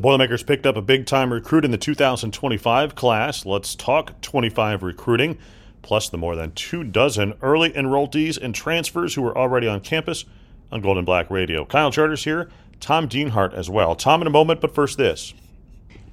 The 0.00 0.02
Boilermakers 0.02 0.42
picked 0.42 0.64
up 0.64 0.78
a 0.78 0.80
big 0.80 1.04
time 1.04 1.30
recruit 1.30 1.62
in 1.62 1.72
the 1.72 1.76
2025 1.76 2.94
class. 2.94 3.44
Let's 3.44 3.74
talk 3.74 4.18
25 4.22 4.82
recruiting, 4.82 5.36
plus 5.82 6.08
the 6.08 6.16
more 6.16 6.34
than 6.34 6.52
two 6.52 6.84
dozen 6.84 7.34
early 7.42 7.68
enrollees 7.72 8.38
and 8.40 8.54
transfers 8.54 9.14
who 9.14 9.26
are 9.26 9.36
already 9.36 9.68
on 9.68 9.80
campus 9.80 10.24
on 10.72 10.80
Gold 10.80 10.96
and 10.96 11.04
Black 11.04 11.30
Radio. 11.30 11.66
Kyle 11.66 11.92
Charters 11.92 12.24
here, 12.24 12.48
Tom 12.80 13.10
Dienhart 13.10 13.52
as 13.52 13.68
well. 13.68 13.94
Tom 13.94 14.22
in 14.22 14.26
a 14.26 14.30
moment, 14.30 14.62
but 14.62 14.74
first 14.74 14.96
this. 14.96 15.34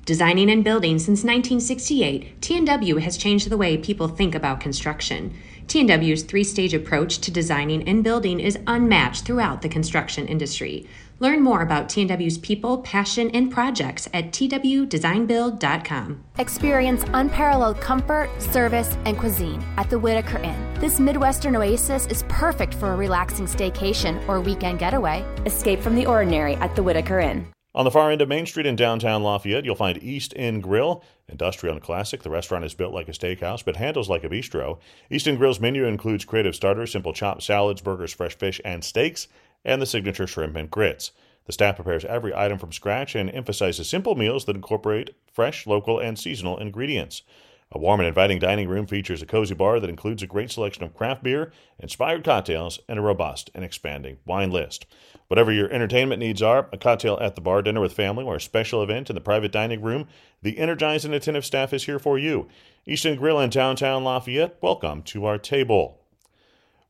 Designing 0.03 0.51
and 0.51 0.65
building 0.65 0.99
since 0.99 1.23
1968, 1.23 2.41
TNW 2.41 2.99
has 2.99 3.15
changed 3.15 3.49
the 3.49 3.55
way 3.55 3.77
people 3.77 4.09
think 4.09 4.35
about 4.35 4.59
construction. 4.59 5.33
TNW's 5.67 6.23
three 6.23 6.43
stage 6.43 6.73
approach 6.73 7.19
to 7.19 7.31
designing 7.31 7.87
and 7.87 8.03
building 8.03 8.41
is 8.41 8.59
unmatched 8.67 9.23
throughout 9.23 9.61
the 9.61 9.69
construction 9.69 10.27
industry. 10.27 10.87
Learn 11.19 11.41
more 11.43 11.61
about 11.61 11.89
TNW's 11.89 12.37
people, 12.37 12.77
passion, 12.79 13.31
and 13.31 13.51
projects 13.51 14.07
at 14.13 14.31
twdesignbuild.com. 14.31 16.23
Experience 16.37 17.03
unparalleled 17.13 17.81
comfort, 17.81 18.29
service, 18.39 18.95
and 19.05 19.17
cuisine 19.17 19.63
at 19.77 19.89
the 19.89 19.97
Whitaker 19.97 20.37
Inn. 20.37 20.73
This 20.79 20.99
Midwestern 20.99 21.55
oasis 21.55 22.05
is 22.05 22.23
perfect 22.29 22.75
for 22.75 22.93
a 22.93 22.95
relaxing 22.95 23.47
staycation 23.47 24.23
or 24.29 24.39
weekend 24.39 24.77
getaway. 24.77 25.25
Escape 25.47 25.81
from 25.81 25.95
the 25.95 26.05
ordinary 26.05 26.53
at 26.57 26.75
the 26.75 26.83
Whitaker 26.83 27.19
Inn. 27.19 27.47
On 27.73 27.85
the 27.85 27.91
far 27.91 28.11
end 28.11 28.21
of 28.21 28.29
Main 28.29 28.47
Street 28.47 28.65
in 28.65 28.75
downtown 28.75 29.21
Lafayette, 29.21 29.63
you'll 29.63 29.75
find 29.75 30.01
East 30.01 30.33
End 30.35 30.63
Grill, 30.63 31.03
industrial 31.27 31.75
and 31.75 31.83
classic. 31.83 32.23
The 32.23 32.29
restaurant 32.29 32.65
is 32.65 32.73
built 32.73 32.91
like 32.91 33.07
a 33.07 33.11
steakhouse, 33.11 33.63
but 33.63 33.75
handles 33.75 34.09
like 34.09 34.23
a 34.23 34.29
bistro. 34.29 34.79
East 35.11 35.27
End 35.27 35.37
Grill's 35.37 35.59
menu 35.59 35.85
includes 35.85 36.25
creative 36.25 36.55
starters, 36.55 36.91
simple 36.91 37.13
chopped 37.13 37.43
salads, 37.43 37.81
burgers, 37.81 38.13
fresh 38.13 38.35
fish, 38.35 38.59
and 38.65 38.83
steaks 38.83 39.27
and 39.63 39.81
the 39.81 39.85
signature 39.85 40.27
shrimp 40.27 40.55
and 40.55 40.69
grits. 40.71 41.11
The 41.45 41.53
staff 41.53 41.75
prepares 41.77 42.03
every 42.05 42.35
item 42.35 42.57
from 42.57 42.73
scratch 42.73 43.15
and 43.15 43.29
emphasizes 43.29 43.89
simple 43.89 44.15
meals 44.15 44.45
that 44.45 44.55
incorporate 44.55 45.15
fresh, 45.31 45.65
local, 45.65 45.99
and 45.99 46.19
seasonal 46.19 46.57
ingredients. 46.57 47.23
A 47.71 47.79
warm 47.79 47.99
and 47.99 48.07
inviting 48.07 48.39
dining 48.39 48.69
room 48.69 48.87
features 48.87 49.21
a 49.21 49.25
cozy 49.25 49.53
bar 49.53 49.81
that 49.81 49.89
includes 49.89 50.23
a 50.23 50.27
great 50.27 50.51
selection 50.51 50.83
of 50.83 50.93
craft 50.93 51.21
beer, 51.21 51.51
inspired 51.79 52.23
cocktails, 52.23 52.79
and 52.87 52.97
a 52.97 53.01
robust 53.01 53.49
and 53.53 53.63
expanding 53.65 54.17
wine 54.25 54.51
list. 54.51 54.85
Whatever 55.27 55.51
your 55.51 55.69
entertainment 55.69 56.21
needs 56.21 56.41
are, 56.41 56.69
a 56.71 56.77
cocktail 56.77 57.17
at 57.19 57.35
the 57.35 57.41
bar, 57.41 57.61
dinner 57.61 57.81
with 57.81 57.91
family, 57.91 58.23
or 58.23 58.37
a 58.37 58.41
special 58.41 58.81
event 58.81 59.09
in 59.09 59.15
the 59.15 59.21
private 59.21 59.51
dining 59.51 59.81
room, 59.81 60.07
the 60.41 60.57
energized 60.57 61.03
and 61.03 61.13
attentive 61.13 61.45
staff 61.45 61.73
is 61.73 61.83
here 61.83 61.99
for 61.99 62.17
you. 62.17 62.47
East 62.85 63.05
End 63.05 63.17
Grill 63.17 63.39
in 63.41 63.49
downtown 63.49 64.05
Lafayette, 64.05 64.57
welcome 64.61 65.03
to 65.03 65.25
our 65.25 65.37
table. 65.37 65.99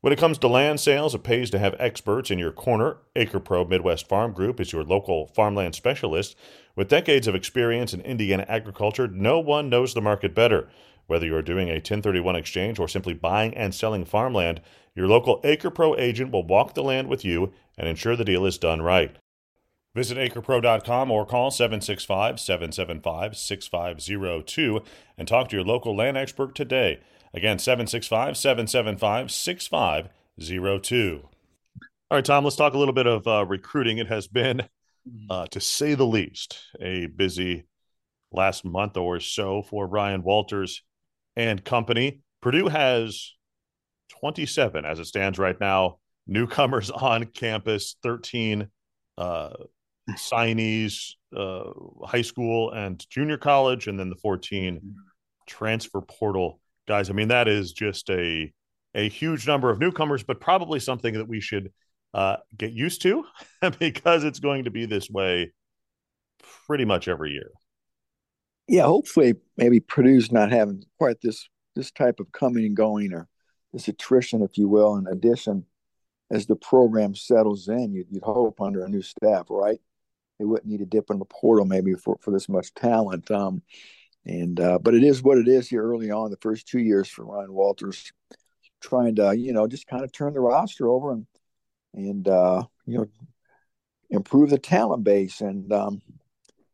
When 0.00 0.12
it 0.12 0.18
comes 0.20 0.38
to 0.38 0.48
land 0.48 0.78
sales, 0.78 1.12
it 1.16 1.24
pays 1.24 1.50
to 1.50 1.58
have 1.58 1.74
experts 1.80 2.30
in 2.30 2.38
your 2.38 2.52
corner. 2.52 2.98
AcrePro 3.16 3.68
Midwest 3.68 4.08
Farm 4.08 4.32
Group 4.32 4.60
is 4.60 4.72
your 4.72 4.84
local 4.84 5.26
farmland 5.26 5.74
specialist. 5.74 6.36
With 6.76 6.86
decades 6.86 7.26
of 7.26 7.34
experience 7.34 7.92
in 7.92 8.02
Indiana 8.02 8.44
agriculture, 8.46 9.08
no 9.08 9.40
one 9.40 9.68
knows 9.68 9.94
the 9.94 10.00
market 10.00 10.36
better. 10.36 10.68
Whether 11.08 11.26
you're 11.26 11.42
doing 11.42 11.68
a 11.68 11.82
1031 11.82 12.36
exchange 12.36 12.78
or 12.78 12.86
simply 12.86 13.12
buying 13.12 13.52
and 13.56 13.74
selling 13.74 14.04
farmland, 14.04 14.60
your 14.94 15.08
local 15.08 15.42
AcrePro 15.42 15.98
agent 15.98 16.30
will 16.30 16.46
walk 16.46 16.74
the 16.74 16.84
land 16.84 17.08
with 17.08 17.24
you 17.24 17.52
and 17.76 17.88
ensure 17.88 18.14
the 18.14 18.24
deal 18.24 18.46
is 18.46 18.56
done 18.56 18.80
right. 18.80 19.16
Visit 19.98 20.16
acrepro.com 20.16 21.10
or 21.10 21.26
call 21.26 21.50
765 21.50 22.38
775 22.38 23.36
6502 23.36 24.80
and 25.16 25.26
talk 25.26 25.48
to 25.48 25.56
your 25.56 25.64
local 25.64 25.96
land 25.96 26.16
expert 26.16 26.54
today. 26.54 27.00
Again, 27.34 27.58
765 27.58 28.36
775 28.36 29.28
6502. 29.32 31.20
All 31.24 32.16
right, 32.16 32.24
Tom, 32.24 32.44
let's 32.44 32.54
talk 32.54 32.74
a 32.74 32.78
little 32.78 32.94
bit 32.94 33.08
of 33.08 33.26
uh, 33.26 33.44
recruiting. 33.44 33.98
It 33.98 34.06
has 34.06 34.28
been, 34.28 34.68
uh, 35.28 35.48
to 35.48 35.58
say 35.58 35.94
the 35.94 36.06
least, 36.06 36.60
a 36.80 37.06
busy 37.06 37.64
last 38.30 38.64
month 38.64 38.96
or 38.96 39.18
so 39.18 39.62
for 39.62 39.88
Ryan 39.88 40.22
Walters 40.22 40.84
and 41.34 41.64
company. 41.64 42.20
Purdue 42.40 42.68
has 42.68 43.32
27, 44.20 44.84
as 44.84 45.00
it 45.00 45.06
stands 45.06 45.40
right 45.40 45.58
now, 45.60 45.98
newcomers 46.24 46.88
on 46.92 47.24
campus, 47.24 47.96
13 48.04 48.68
uh, 49.18 49.54
signees, 50.16 51.14
uh, 51.36 51.64
high 52.06 52.22
school 52.22 52.72
and 52.72 53.04
junior 53.10 53.36
college, 53.36 53.86
and 53.86 53.98
then 53.98 54.10
the 54.10 54.16
14 54.16 54.94
transfer 55.46 56.00
portal 56.00 56.60
guys. 56.86 57.10
I 57.10 57.12
mean, 57.12 57.28
that 57.28 57.48
is 57.48 57.72
just 57.72 58.08
a 58.10 58.52
a 58.94 59.08
huge 59.08 59.46
number 59.46 59.70
of 59.70 59.78
newcomers, 59.78 60.22
but 60.22 60.40
probably 60.40 60.80
something 60.80 61.14
that 61.14 61.28
we 61.28 61.40
should 61.40 61.72
uh, 62.14 62.36
get 62.56 62.72
used 62.72 63.02
to 63.02 63.24
because 63.78 64.24
it's 64.24 64.40
going 64.40 64.64
to 64.64 64.70
be 64.70 64.86
this 64.86 65.10
way 65.10 65.52
pretty 66.66 66.84
much 66.84 67.06
every 67.06 67.32
year. 67.32 67.50
Yeah, 68.66 68.84
hopefully, 68.84 69.34
maybe 69.56 69.80
Purdue's 69.80 70.32
not 70.32 70.50
having 70.50 70.84
quite 70.98 71.20
this 71.22 71.48
this 71.74 71.90
type 71.90 72.20
of 72.20 72.32
coming 72.32 72.64
and 72.64 72.76
going 72.76 73.12
or 73.12 73.28
this 73.72 73.88
attrition, 73.88 74.42
if 74.42 74.58
you 74.58 74.68
will, 74.68 74.96
in 74.96 75.06
addition 75.06 75.64
as 76.30 76.46
the 76.46 76.56
program 76.56 77.14
settles 77.14 77.68
in. 77.68 77.92
You'd, 77.92 78.08
you'd 78.10 78.24
hope 78.24 78.60
under 78.60 78.84
a 78.84 78.88
new 78.88 79.02
staff, 79.02 79.46
right? 79.48 79.80
They 80.38 80.44
wouldn't 80.44 80.70
need 80.70 80.78
to 80.78 80.86
dip 80.86 81.10
in 81.10 81.18
the 81.18 81.24
portal 81.24 81.64
maybe 81.64 81.94
for, 81.94 82.16
for 82.20 82.30
this 82.30 82.48
much 82.48 82.72
talent. 82.74 83.30
Um, 83.30 83.62
and 84.24 84.60
uh, 84.60 84.78
but 84.78 84.94
it 84.94 85.02
is 85.02 85.22
what 85.22 85.38
it 85.38 85.48
is 85.48 85.68
here 85.68 85.82
early 85.82 86.10
on, 86.10 86.30
the 86.30 86.36
first 86.38 86.68
two 86.68 86.80
years 86.80 87.08
for 87.08 87.24
Ryan 87.24 87.52
Walters, 87.52 88.12
trying 88.80 89.16
to 89.16 89.36
you 89.36 89.52
know 89.52 89.66
just 89.66 89.86
kind 89.86 90.04
of 90.04 90.12
turn 90.12 90.34
the 90.34 90.40
roster 90.40 90.88
over 90.88 91.12
and 91.12 91.26
and 91.94 92.28
uh, 92.28 92.64
you 92.86 92.98
know 92.98 93.06
improve 94.10 94.50
the 94.50 94.58
talent 94.58 95.04
base. 95.04 95.40
And 95.40 95.72
um, 95.72 96.02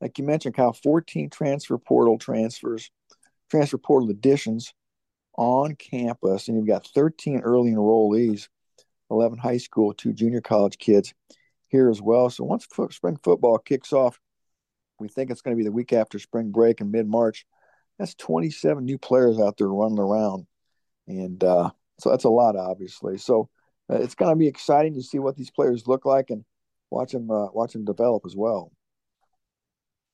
like 0.00 0.18
you 0.18 0.24
mentioned, 0.24 0.54
Kyle, 0.54 0.72
14 0.72 1.30
transfer 1.30 1.78
portal 1.78 2.18
transfers, 2.18 2.90
transfer 3.50 3.78
portal 3.78 4.10
additions 4.10 4.74
on 5.36 5.76
campus, 5.76 6.48
and 6.48 6.56
you've 6.56 6.66
got 6.66 6.86
13 6.88 7.40
early 7.40 7.70
enrollees, 7.70 8.48
11 9.10 9.38
high 9.38 9.58
school, 9.58 9.92
two 9.92 10.12
junior 10.12 10.40
college 10.40 10.78
kids 10.78 11.14
here 11.74 11.90
as 11.90 12.00
well. 12.00 12.30
So 12.30 12.44
once 12.44 12.66
spring 12.90 13.18
football 13.22 13.58
kicks 13.58 13.92
off 13.92 14.18
we 14.98 15.08
think 15.08 15.30
it's 15.30 15.42
going 15.42 15.56
to 15.56 15.58
be 15.58 15.64
the 15.64 15.72
week 15.72 15.92
after 15.92 16.18
spring 16.18 16.50
break 16.50 16.80
in 16.80 16.90
mid 16.90 17.06
March. 17.06 17.46
That's 17.98 18.14
27 18.14 18.84
new 18.84 18.98
players 18.98 19.38
out 19.38 19.56
there 19.56 19.68
running 19.68 19.98
around. 19.98 20.46
And 21.06 21.42
uh, 21.42 21.70
so 21.98 22.10
that's 22.10 22.24
a 22.24 22.30
lot, 22.30 22.56
obviously. 22.56 23.18
So 23.18 23.48
uh, 23.90 23.96
it's 23.96 24.14
going 24.14 24.32
to 24.32 24.38
be 24.38 24.48
exciting 24.48 24.94
to 24.94 25.02
see 25.02 25.18
what 25.18 25.36
these 25.36 25.50
players 25.50 25.86
look 25.86 26.04
like 26.04 26.30
and 26.30 26.44
watch 26.90 27.12
them, 27.12 27.30
uh, 27.30 27.46
watch 27.52 27.72
them 27.72 27.84
develop 27.84 28.24
as 28.26 28.34
well. 28.34 28.72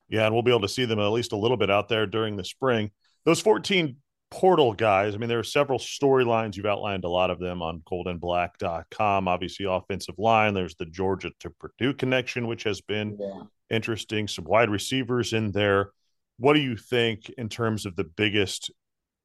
Yeah, 0.09 0.27
and 0.27 0.35
we'll 0.35 0.43
be 0.43 0.51
able 0.51 0.63
to 0.63 0.69
see 0.69 0.85
them 0.85 0.99
at 0.99 1.09
least 1.09 1.33
a 1.33 1.37
little 1.37 1.57
bit 1.57 1.71
out 1.71 1.89
there 1.89 2.07
during 2.07 2.37
the 2.37 2.45
spring. 2.45 2.91
Those 3.25 3.41
14 3.41 3.97
portal 4.31 4.73
guys, 4.73 5.15
I 5.15 5.19
mean, 5.19 5.29
there 5.29 5.39
are 5.39 5.45
several 5.45 5.79
storylines. 5.79 6.57
You've 6.57 6.67
outlined 6.67 7.05
a 7.05 7.09
lot 7.09 7.31
of 7.31 7.39
them 7.39 7.63
on 7.63 7.83
goldandblack.com. 7.91 9.29
Obviously, 9.29 9.67
offensive 9.67 10.19
line. 10.19 10.55
There's 10.55 10.77
the 10.77 10.87
Georgia 10.87 11.31
to 11.41 11.51
Purdue 11.51 11.95
connection, 11.95 12.47
which 12.47 12.63
has 12.65 12.81
been 12.81 13.17
yeah 13.21 13.43
interesting, 13.71 14.29
some 14.29 14.45
wide 14.45 14.69
receivers 14.69 15.33
in 15.33 15.53
there. 15.53 15.93
What 16.39 16.55
do 16.55 16.61
you 16.61 16.77
think 16.77 17.31
in 17.39 17.49
terms 17.49 17.87
of 17.87 17.97
the 17.97 18.05
biggest 18.05 18.71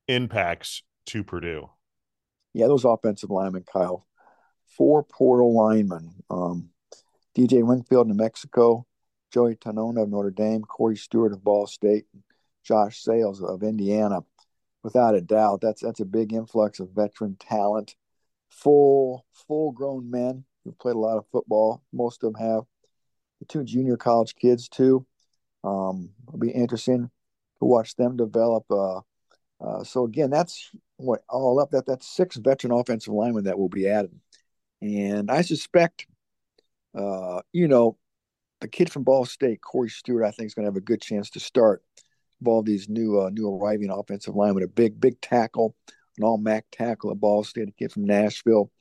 impacts 0.07 0.83
to 1.07 1.23
Purdue? 1.23 1.69
Yeah, 2.53 2.67
those 2.67 2.85
offensive 2.85 3.31
linemen, 3.31 3.66
Kyle. 3.72 4.05
Four 4.77 5.03
portal 5.03 5.55
linemen. 5.55 6.13
Um, 6.29 6.69
DJ 7.37 7.66
Wingfield, 7.66 8.07
New 8.07 8.13
Mexico, 8.13 8.85
Joey 9.33 9.55
Tanona 9.55 10.03
of 10.03 10.09
Notre 10.09 10.31
Dame, 10.31 10.61
Corey 10.61 10.95
Stewart 10.95 11.33
of 11.33 11.43
Ball 11.43 11.67
State, 11.67 12.05
Josh 12.63 13.01
Sales 13.01 13.41
of 13.41 13.63
Indiana. 13.63 14.22
Without 14.85 15.16
a 15.16 15.22
doubt, 15.22 15.62
that's 15.62 15.81
that's 15.81 16.00
a 16.00 16.06
big 16.06 16.31
influx 16.31 16.79
of 16.79 16.91
veteran 16.91 17.38
talent. 17.40 17.96
Full 18.51 19.25
full 19.34 19.72
grown 19.72 20.12
men 20.12 20.46
who 20.63 20.73
played 20.73 20.94
a 20.96 21.00
lot 21.00 21.18
of 21.18 21.25
football. 21.31 21.81
Most 21.91 22.23
of 22.23 22.31
them 22.31 22.40
have 22.40 22.66
the 23.40 23.47
two 23.47 23.63
junior 23.63 23.97
college 23.97 24.35
kids 24.35 24.69
too. 24.69 25.03
Um, 25.63 26.12
it'll 26.28 26.38
be 26.38 26.51
interesting 26.51 27.09
to 27.58 27.66
watch 27.66 27.96
them 27.96 28.16
develop. 28.16 28.66
Uh, 28.70 28.99
uh, 29.59 29.84
so 29.84 30.05
again, 30.05 30.29
that's 30.29 30.70
what 30.97 31.23
all 31.29 31.59
up 31.59 31.72
that 31.72 31.88
that's 31.88 32.08
six 32.08 32.35
veteran 32.35 32.72
offensive 32.72 33.11
linemen 33.11 33.46
that 33.46 33.58
will 33.58 33.70
be 33.70 33.88
added, 33.88 34.11
and 34.84 35.31
I 35.31 35.41
suspect, 35.41 36.05
uh, 36.96 37.41
you 37.53 37.67
know, 37.67 37.97
the 38.61 38.67
kid 38.67 38.91
from 38.91 39.02
Ball 39.02 39.26
State, 39.26 39.61
Corey 39.61 39.90
Stewart, 39.90 40.26
I 40.26 40.29
think 40.29 40.46
is 40.46 40.53
going 40.53 40.66
to 40.66 40.70
have 40.70 40.78
a 40.78 40.81
good 40.81 41.02
chance 41.02 41.31
to 41.31 41.40
start 41.40 41.81
all 42.46 42.64
these 42.64 42.90
new 42.90 43.20
uh, 43.20 43.29
new 43.29 43.49
arriving 43.49 43.90
offensive 43.90 44.35
linemen. 44.35 44.64
A 44.64 44.67
big 44.67 44.99
big 44.99 45.20
tackle, 45.22 45.76
an 46.17 46.23
all 46.23 46.37
MAC 46.37 46.66
tackle 46.72 47.11
at 47.11 47.20
Ball 47.20 47.43
State, 47.43 47.70
a 47.70 47.72
kid 47.72 47.91
from 47.91 48.05
Nashville. 48.05 48.72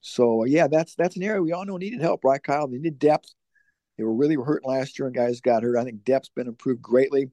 So 0.00 0.44
yeah, 0.44 0.68
that's 0.68 0.94
that's 0.94 1.16
an 1.16 1.22
area 1.22 1.42
we 1.42 1.52
all 1.52 1.64
know 1.64 1.76
needed 1.76 2.00
help, 2.00 2.24
right, 2.24 2.42
Kyle? 2.42 2.68
They 2.68 2.78
need 2.78 2.98
depth. 2.98 3.32
They 3.96 4.04
were 4.04 4.14
really 4.14 4.36
hurt 4.36 4.64
last 4.64 4.98
year, 4.98 5.06
and 5.06 5.14
guys 5.14 5.40
got 5.40 5.62
hurt. 5.62 5.76
I 5.76 5.84
think 5.84 6.04
depth's 6.04 6.30
been 6.34 6.48
improved 6.48 6.82
greatly. 6.82 7.30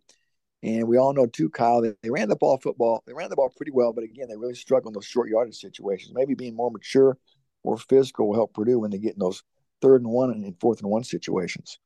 And 0.62 0.88
we 0.88 0.98
all 0.98 1.14
know 1.14 1.26
too, 1.26 1.50
Kyle, 1.50 1.82
that 1.82 2.02
they 2.02 2.10
ran 2.10 2.28
the 2.28 2.36
ball 2.36 2.58
football. 2.58 3.02
They 3.08 3.14
ran 3.14 3.30
the 3.30 3.38
ball 3.38 3.52
pretty 3.56 3.72
well, 3.72 3.94
but 3.94 4.04
again, 4.04 4.28
they 4.28 4.36
really 4.36 4.56
struggle 4.56 4.90
in 4.90 4.94
those 4.94 5.06
short 5.06 5.30
yardage 5.30 5.56
situations. 5.56 6.14
Maybe 6.14 6.34
being 6.34 6.56
more 6.56 6.70
mature, 6.70 7.18
more 7.64 7.78
physical 7.78 8.28
will 8.28 8.36
help 8.36 8.54
Purdue 8.54 8.80
when 8.80 8.92
they 8.92 8.98
get 8.98 9.14
in 9.14 9.20
those 9.20 9.42
third 9.82 10.02
and 10.02 10.12
one 10.12 10.32
and 10.32 10.60
fourth 10.60 10.82
and 10.82 10.90
one 10.90 11.06
situations. 11.06 11.80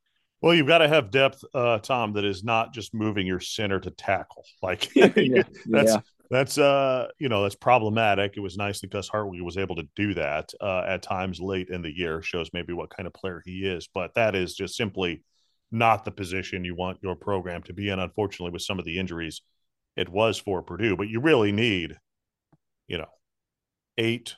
Well, 0.43 0.53
you've 0.53 0.67
got 0.67 0.79
to 0.79 0.89
have 0.89 1.09
depth, 1.09 1.41
uh, 1.53 1.79
Tom, 1.79 2.11
that 2.13 2.25
is 2.25 2.43
not 2.43 2.73
just 2.73 2.93
moving 2.93 3.25
your 3.25 3.39
center 3.39 3.79
to 3.79 3.89
tackle. 3.89 4.43
Like 4.61 4.93
yeah, 4.95 5.07
that's 5.65 5.93
yeah. 5.93 5.99
that's 6.29 6.57
uh 6.57 7.07
you 7.19 7.27
know 7.27 7.43
that's 7.43 7.55
problematic. 7.55 8.33
It 8.37 8.39
was 8.39 8.55
nice 8.55 8.79
that 8.81 8.91
Gus 8.91 9.09
Hartwig 9.09 9.41
was 9.41 9.57
able 9.57 9.75
to 9.75 9.87
do 9.95 10.13
that 10.13 10.51
uh, 10.61 10.83
at 10.87 11.01
times 11.01 11.41
late 11.41 11.69
in 11.69 11.81
the 11.81 11.95
year. 11.95 12.21
Shows 12.21 12.49
maybe 12.53 12.71
what 12.71 12.95
kind 12.95 13.07
of 13.07 13.13
player 13.13 13.41
he 13.45 13.65
is, 13.65 13.89
but 13.93 14.13
that 14.15 14.35
is 14.35 14.53
just 14.53 14.75
simply 14.75 15.21
not 15.71 16.05
the 16.05 16.11
position 16.11 16.63
you 16.63 16.75
want 16.75 16.99
your 17.01 17.15
program 17.15 17.63
to 17.63 17.73
be 17.73 17.89
in. 17.89 17.99
Unfortunately, 17.99 18.51
with 18.51 18.61
some 18.61 18.79
of 18.79 18.85
the 18.85 18.99
injuries, 18.99 19.41
it 19.97 20.07
was 20.07 20.37
for 20.37 20.61
Purdue, 20.61 20.95
but 20.95 21.09
you 21.09 21.19
really 21.19 21.51
need, 21.51 21.97
you 22.87 22.97
know, 22.97 23.09
eight 23.97 24.35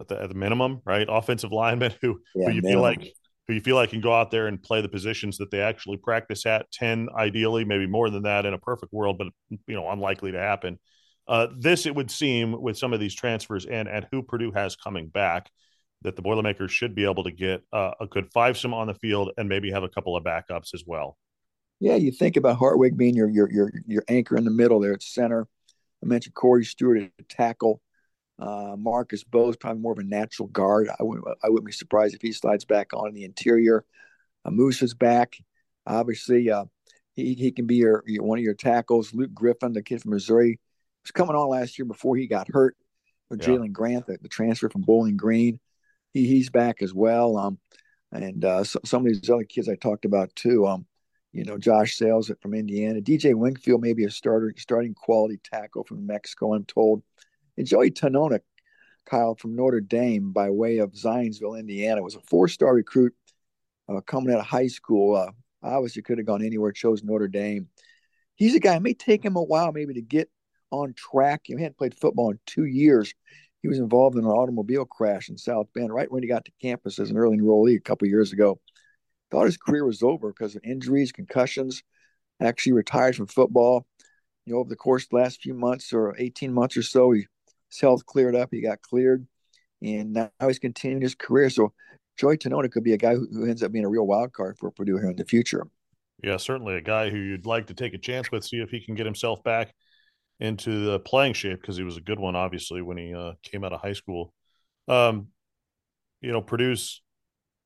at 0.00 0.08
the, 0.08 0.20
at 0.20 0.28
the 0.28 0.34
minimum, 0.34 0.80
right? 0.84 1.06
Offensive 1.08 1.52
linemen 1.52 1.92
who, 2.00 2.20
yeah, 2.34 2.46
who 2.46 2.54
you 2.54 2.62
minimum. 2.62 2.72
feel 2.72 2.80
like 2.80 3.14
who 3.46 3.54
you 3.54 3.60
feel 3.60 3.76
like 3.76 3.90
can 3.90 4.00
go 4.00 4.12
out 4.12 4.30
there 4.30 4.46
and 4.46 4.62
play 4.62 4.80
the 4.80 4.88
positions 4.88 5.38
that 5.38 5.50
they 5.50 5.60
actually 5.60 5.96
practice 5.96 6.46
at 6.46 6.70
10 6.72 7.08
ideally 7.16 7.64
maybe 7.64 7.86
more 7.86 8.10
than 8.10 8.22
that 8.22 8.46
in 8.46 8.54
a 8.54 8.58
perfect 8.58 8.92
world 8.92 9.18
but 9.18 9.28
you 9.66 9.74
know 9.74 9.88
unlikely 9.90 10.32
to 10.32 10.38
happen. 10.38 10.78
Uh, 11.28 11.46
this 11.56 11.86
it 11.86 11.94
would 11.94 12.10
seem 12.10 12.60
with 12.60 12.76
some 12.76 12.92
of 12.92 13.00
these 13.00 13.14
transfers 13.14 13.64
and 13.66 13.88
and 13.88 14.06
who 14.10 14.22
purdue 14.22 14.50
has 14.52 14.74
coming 14.76 15.08
back 15.08 15.50
that 16.02 16.16
the 16.16 16.22
boilermakers 16.22 16.72
should 16.72 16.96
be 16.96 17.04
able 17.04 17.22
to 17.22 17.30
get 17.30 17.62
uh, 17.72 17.92
a 18.00 18.06
good 18.06 18.28
five 18.32 18.58
some 18.58 18.74
on 18.74 18.88
the 18.88 18.94
field 18.94 19.30
and 19.36 19.48
maybe 19.48 19.70
have 19.70 19.84
a 19.84 19.88
couple 19.88 20.16
of 20.16 20.24
backups 20.24 20.74
as 20.74 20.82
well. 20.86 21.16
Yeah 21.80 21.96
you 21.96 22.10
think 22.10 22.36
about 22.36 22.56
hartwig 22.58 22.96
being 22.96 23.14
your 23.14 23.28
your 23.28 23.50
your, 23.50 23.72
your 23.86 24.04
anchor 24.08 24.36
in 24.36 24.44
the 24.44 24.50
middle 24.50 24.80
there 24.80 24.94
at 24.94 25.02
center. 25.02 25.46
I 26.02 26.06
mentioned 26.06 26.34
corey 26.34 26.64
stewart 26.64 26.98
at 26.98 27.28
tackle 27.28 27.80
uh, 28.38 28.76
Marcus 28.78 29.24
Mbow 29.24 29.50
is 29.50 29.56
probably 29.56 29.80
more 29.80 29.92
of 29.92 29.98
a 29.98 30.04
natural 30.04 30.48
guard. 30.48 30.88
I 30.88 31.02
wouldn't, 31.02 31.26
I 31.42 31.48
wouldn't 31.48 31.66
be 31.66 31.72
surprised 31.72 32.14
if 32.14 32.22
he 32.22 32.32
slides 32.32 32.64
back 32.64 32.92
on 32.92 33.08
in 33.08 33.14
the 33.14 33.24
interior. 33.24 33.84
Uh, 34.44 34.50
Moose 34.50 34.82
is 34.82 34.94
back. 34.94 35.36
Obviously, 35.86 36.50
uh, 36.50 36.64
he, 37.14 37.34
he 37.34 37.52
can 37.52 37.66
be 37.66 37.76
your, 37.76 38.02
your, 38.06 38.24
one 38.24 38.38
of 38.38 38.44
your 38.44 38.54
tackles. 38.54 39.14
Luke 39.14 39.34
Griffin, 39.34 39.72
the 39.72 39.82
kid 39.82 40.02
from 40.02 40.12
Missouri, 40.12 40.58
was 41.04 41.10
coming 41.10 41.36
on 41.36 41.48
last 41.48 41.78
year 41.78 41.86
before 41.86 42.16
he 42.16 42.26
got 42.26 42.48
hurt. 42.52 42.76
Yeah. 43.30 43.38
Jalen 43.38 43.72
Grant, 43.72 44.06
the, 44.06 44.18
the, 44.20 44.28
transfer 44.28 44.68
from 44.68 44.82
Bowling 44.82 45.16
Green, 45.16 45.58
he, 46.12 46.26
he's 46.26 46.50
back 46.50 46.82
as 46.82 46.92
well. 46.92 47.38
Um, 47.38 47.58
and 48.10 48.44
uh, 48.44 48.62
so, 48.64 48.78
some 48.84 49.06
of 49.06 49.12
these 49.12 49.30
other 49.30 49.44
kids 49.44 49.68
I 49.68 49.76
talked 49.76 50.04
about 50.04 50.34
too. 50.36 50.66
Um, 50.66 50.86
you 51.32 51.44
know, 51.44 51.56
Josh 51.56 51.96
Sales 51.96 52.30
from 52.42 52.52
Indiana, 52.52 53.00
DJ 53.00 53.34
Wingfield, 53.34 53.80
maybe 53.80 54.04
a 54.04 54.10
starter, 54.10 54.52
starting 54.58 54.92
quality 54.92 55.40
tackle 55.42 55.84
from 55.84 56.06
Mexico. 56.06 56.52
I'm 56.52 56.64
told. 56.64 57.02
And 57.56 57.66
Joey 57.66 57.90
Tanona, 57.90 58.40
Kyle, 59.06 59.34
from 59.34 59.56
Notre 59.56 59.80
Dame 59.80 60.32
by 60.32 60.50
way 60.50 60.78
of 60.78 60.92
Zionsville, 60.92 61.58
Indiana, 61.58 62.02
was 62.02 62.14
a 62.14 62.20
four 62.20 62.48
star 62.48 62.74
recruit 62.74 63.14
uh, 63.88 64.00
coming 64.00 64.32
out 64.32 64.40
of 64.40 64.46
high 64.46 64.68
school. 64.68 65.16
Uh, 65.16 65.30
obviously, 65.62 66.02
could 66.02 66.18
have 66.18 66.26
gone 66.26 66.44
anywhere, 66.44 66.72
chose 66.72 67.02
Notre 67.02 67.28
Dame. 67.28 67.68
He's 68.34 68.54
a 68.54 68.60
guy, 68.60 68.76
it 68.76 68.82
may 68.82 68.94
take 68.94 69.24
him 69.24 69.36
a 69.36 69.42
while 69.42 69.72
maybe 69.72 69.94
to 69.94 70.02
get 70.02 70.30
on 70.70 70.94
track. 70.94 71.42
He 71.44 71.52
hadn't 71.52 71.76
played 71.76 71.98
football 71.98 72.30
in 72.30 72.40
two 72.46 72.64
years. 72.64 73.14
He 73.60 73.68
was 73.68 73.78
involved 73.78 74.16
in 74.16 74.24
an 74.24 74.30
automobile 74.30 74.84
crash 74.84 75.28
in 75.28 75.38
South 75.38 75.68
Bend 75.72 75.92
right 75.92 76.10
when 76.10 76.22
he 76.22 76.28
got 76.28 76.44
to 76.46 76.52
campus 76.60 76.98
as 76.98 77.10
an 77.10 77.16
early 77.16 77.38
enrollee 77.38 77.76
a 77.76 77.80
couple 77.80 78.08
years 78.08 78.32
ago. 78.32 78.60
Thought 79.30 79.46
his 79.46 79.56
career 79.56 79.84
was 79.84 80.02
over 80.02 80.28
because 80.28 80.56
of 80.56 80.64
injuries, 80.64 81.12
concussions. 81.12 81.82
Actually 82.40 82.72
retired 82.72 83.14
from 83.14 83.28
football. 83.28 83.86
You 84.44 84.54
know, 84.54 84.58
over 84.58 84.68
the 84.68 84.76
course 84.76 85.06
the 85.06 85.16
last 85.16 85.40
few 85.40 85.54
months 85.54 85.92
or 85.92 86.16
18 86.18 86.52
months 86.52 86.76
or 86.76 86.82
so, 86.82 87.12
he 87.12 87.26
his 87.72 87.80
health 87.80 88.06
cleared 88.06 88.36
up. 88.36 88.50
He 88.52 88.60
got 88.60 88.82
cleared, 88.82 89.26
and 89.82 90.12
now 90.12 90.30
he's 90.40 90.58
continuing 90.58 91.02
his 91.02 91.14
career. 91.14 91.50
So 91.50 91.72
Joey 92.18 92.36
Tanona 92.36 92.70
could 92.70 92.84
be 92.84 92.92
a 92.92 92.98
guy 92.98 93.14
who, 93.14 93.26
who 93.32 93.46
ends 93.46 93.62
up 93.62 93.72
being 93.72 93.84
a 93.84 93.88
real 93.88 94.06
wild 94.06 94.32
card 94.32 94.58
for 94.58 94.70
Purdue 94.70 94.98
here 94.98 95.10
in 95.10 95.16
the 95.16 95.24
future. 95.24 95.66
Yeah, 96.22 96.36
certainly 96.36 96.76
a 96.76 96.80
guy 96.80 97.10
who 97.10 97.16
you'd 97.16 97.46
like 97.46 97.66
to 97.66 97.74
take 97.74 97.94
a 97.94 97.98
chance 97.98 98.30
with, 98.30 98.44
see 98.44 98.58
if 98.58 98.70
he 98.70 98.84
can 98.84 98.94
get 98.94 99.06
himself 99.06 99.42
back 99.42 99.74
into 100.38 100.84
the 100.84 101.00
playing 101.00 101.32
shape 101.32 101.60
because 101.60 101.76
he 101.76 101.82
was 101.82 101.96
a 101.96 102.00
good 102.00 102.20
one, 102.20 102.36
obviously, 102.36 102.82
when 102.82 102.96
he 102.96 103.14
uh, 103.14 103.32
came 103.42 103.64
out 103.64 103.72
of 103.72 103.80
high 103.80 103.92
school. 103.92 104.32
Um, 104.88 105.28
you 106.20 106.30
know, 106.30 106.42
Purdue's 106.42 107.02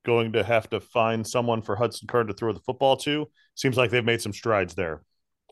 going 0.04 0.32
to 0.32 0.44
have 0.44 0.70
to 0.70 0.80
find 0.80 1.26
someone 1.26 1.60
for 1.60 1.76
Hudson 1.76 2.06
Card 2.06 2.28
to 2.28 2.34
throw 2.34 2.52
the 2.52 2.60
football 2.60 2.96
to. 2.98 3.28
Seems 3.54 3.76
like 3.76 3.90
they've 3.90 4.04
made 4.04 4.22
some 4.22 4.32
strides 4.32 4.74
there. 4.74 5.02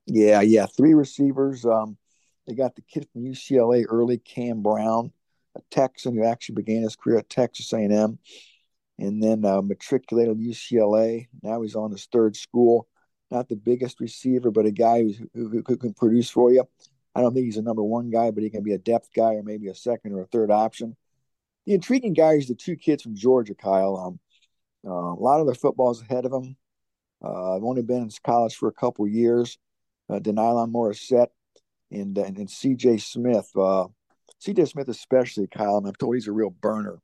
Yeah, 0.06 0.40
yeah, 0.42 0.66
three 0.66 0.94
receivers. 0.94 1.64
Um, 1.64 1.96
they 2.46 2.54
got 2.54 2.74
the 2.74 2.82
kid 2.82 3.06
from 3.12 3.24
UCLA 3.24 3.84
early, 3.88 4.18
Cam 4.18 4.62
Brown, 4.62 5.12
a 5.56 5.60
Texan 5.70 6.16
who 6.16 6.24
actually 6.24 6.56
began 6.56 6.82
his 6.82 6.96
career 6.96 7.18
at 7.18 7.30
Texas 7.30 7.72
A&M, 7.72 8.18
and 8.98 9.22
then 9.22 9.44
uh, 9.44 9.62
matriculated 9.62 10.38
UCLA. 10.38 11.28
Now 11.42 11.62
he's 11.62 11.76
on 11.76 11.90
his 11.90 12.06
third 12.06 12.36
school. 12.36 12.88
Not 13.30 13.48
the 13.48 13.56
biggest 13.56 14.00
receiver, 14.00 14.50
but 14.50 14.66
a 14.66 14.70
guy 14.70 15.02
who, 15.02 15.14
who, 15.34 15.62
who 15.66 15.76
can 15.76 15.94
produce 15.94 16.30
for 16.30 16.52
you. 16.52 16.64
I 17.14 17.20
don't 17.20 17.32
think 17.32 17.46
he's 17.46 17.56
a 17.56 17.62
number 17.62 17.82
one 17.82 18.10
guy, 18.10 18.30
but 18.30 18.42
he 18.42 18.50
can 18.50 18.62
be 18.62 18.74
a 18.74 18.78
depth 18.78 19.08
guy 19.14 19.34
or 19.34 19.42
maybe 19.42 19.68
a 19.68 19.74
second 19.74 20.12
or 20.12 20.22
a 20.22 20.26
third 20.26 20.50
option. 20.50 20.96
The 21.66 21.74
intriguing 21.74 22.12
guy 22.12 22.32
is 22.32 22.48
the 22.48 22.54
two 22.54 22.76
kids 22.76 23.02
from 23.02 23.14
Georgia, 23.14 23.54
Kyle. 23.54 23.96
Um, 23.96 24.20
uh, 24.86 25.14
a 25.14 25.20
lot 25.20 25.40
of 25.40 25.46
their 25.46 25.54
football's 25.54 26.02
ahead 26.02 26.26
of 26.26 26.30
them. 26.30 26.56
Uh, 27.24 27.56
I've 27.56 27.64
only 27.64 27.82
been 27.82 28.02
in 28.02 28.10
college 28.24 28.56
for 28.56 28.68
a 28.68 28.72
couple 28.72 29.06
years. 29.08 29.58
Uh, 30.10 30.18
De'Nylon 30.18 30.70
Morrissette 30.70 31.28
and 31.90 32.16
and, 32.18 32.38
and 32.38 32.50
C.J. 32.50 32.98
Smith. 32.98 33.50
Uh, 33.56 33.86
C.J. 34.40 34.66
Smith, 34.66 34.88
especially 34.88 35.46
Kyle, 35.46 35.78
and 35.78 35.86
I'm 35.86 35.94
told 35.94 36.14
he's 36.14 36.28
a 36.28 36.32
real 36.32 36.50
burner. 36.50 37.00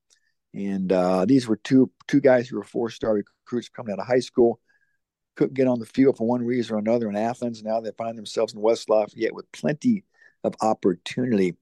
And 0.53 0.93
uh, 0.93 1.25
these 1.27 1.47
were 1.47 1.57
two 1.57 1.91
two 2.09 2.21
guys 2.21 2.49
who 2.49 2.57
were 2.57 2.65
four 2.65 2.91
star 2.91 3.15
recruits 3.15 3.69
coming 3.69 3.93
out 3.93 4.01
of 4.01 4.07
high 4.07 4.21
school. 4.21 4.61
Couldn't 5.37 5.55
get 5.55 5.69
on 5.69 5.79
the 5.79 5.87
field 5.87 6.17
for 6.17 6.27
one 6.27 6.45
reason 6.45 6.75
or 6.75 6.79
another 6.79 7.09
in 7.09 7.17
Athens. 7.17 7.63
Now 7.63 7.81
they 7.81 7.93
find 7.97 8.19
themselves 8.19 8.53
in 8.53 8.61
West 8.61 8.91
Lafayette 8.91 9.35
with 9.35 9.51
plenty 9.53 10.05
of 10.43 10.55
opportunity. 10.61 11.57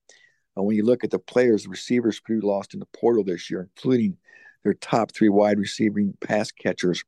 Uh, 0.57 0.63
when 0.63 0.77
you 0.77 0.85
look 0.85 1.05
at 1.05 1.11
the 1.11 1.19
players, 1.19 1.69
receivers 1.69 2.21
Purdue 2.21 2.47
lost 2.47 2.75
in 2.75 2.81
the 2.81 2.87
portal 2.87 3.25
this 3.25 3.51
year, 3.51 3.69
including 3.75 4.17
their 4.65 4.75
top 4.75 5.13
three 5.13 5.29
wide 5.29 5.59
receiving 5.59 6.15
pass 6.21 6.51
catchers, 6.51 7.05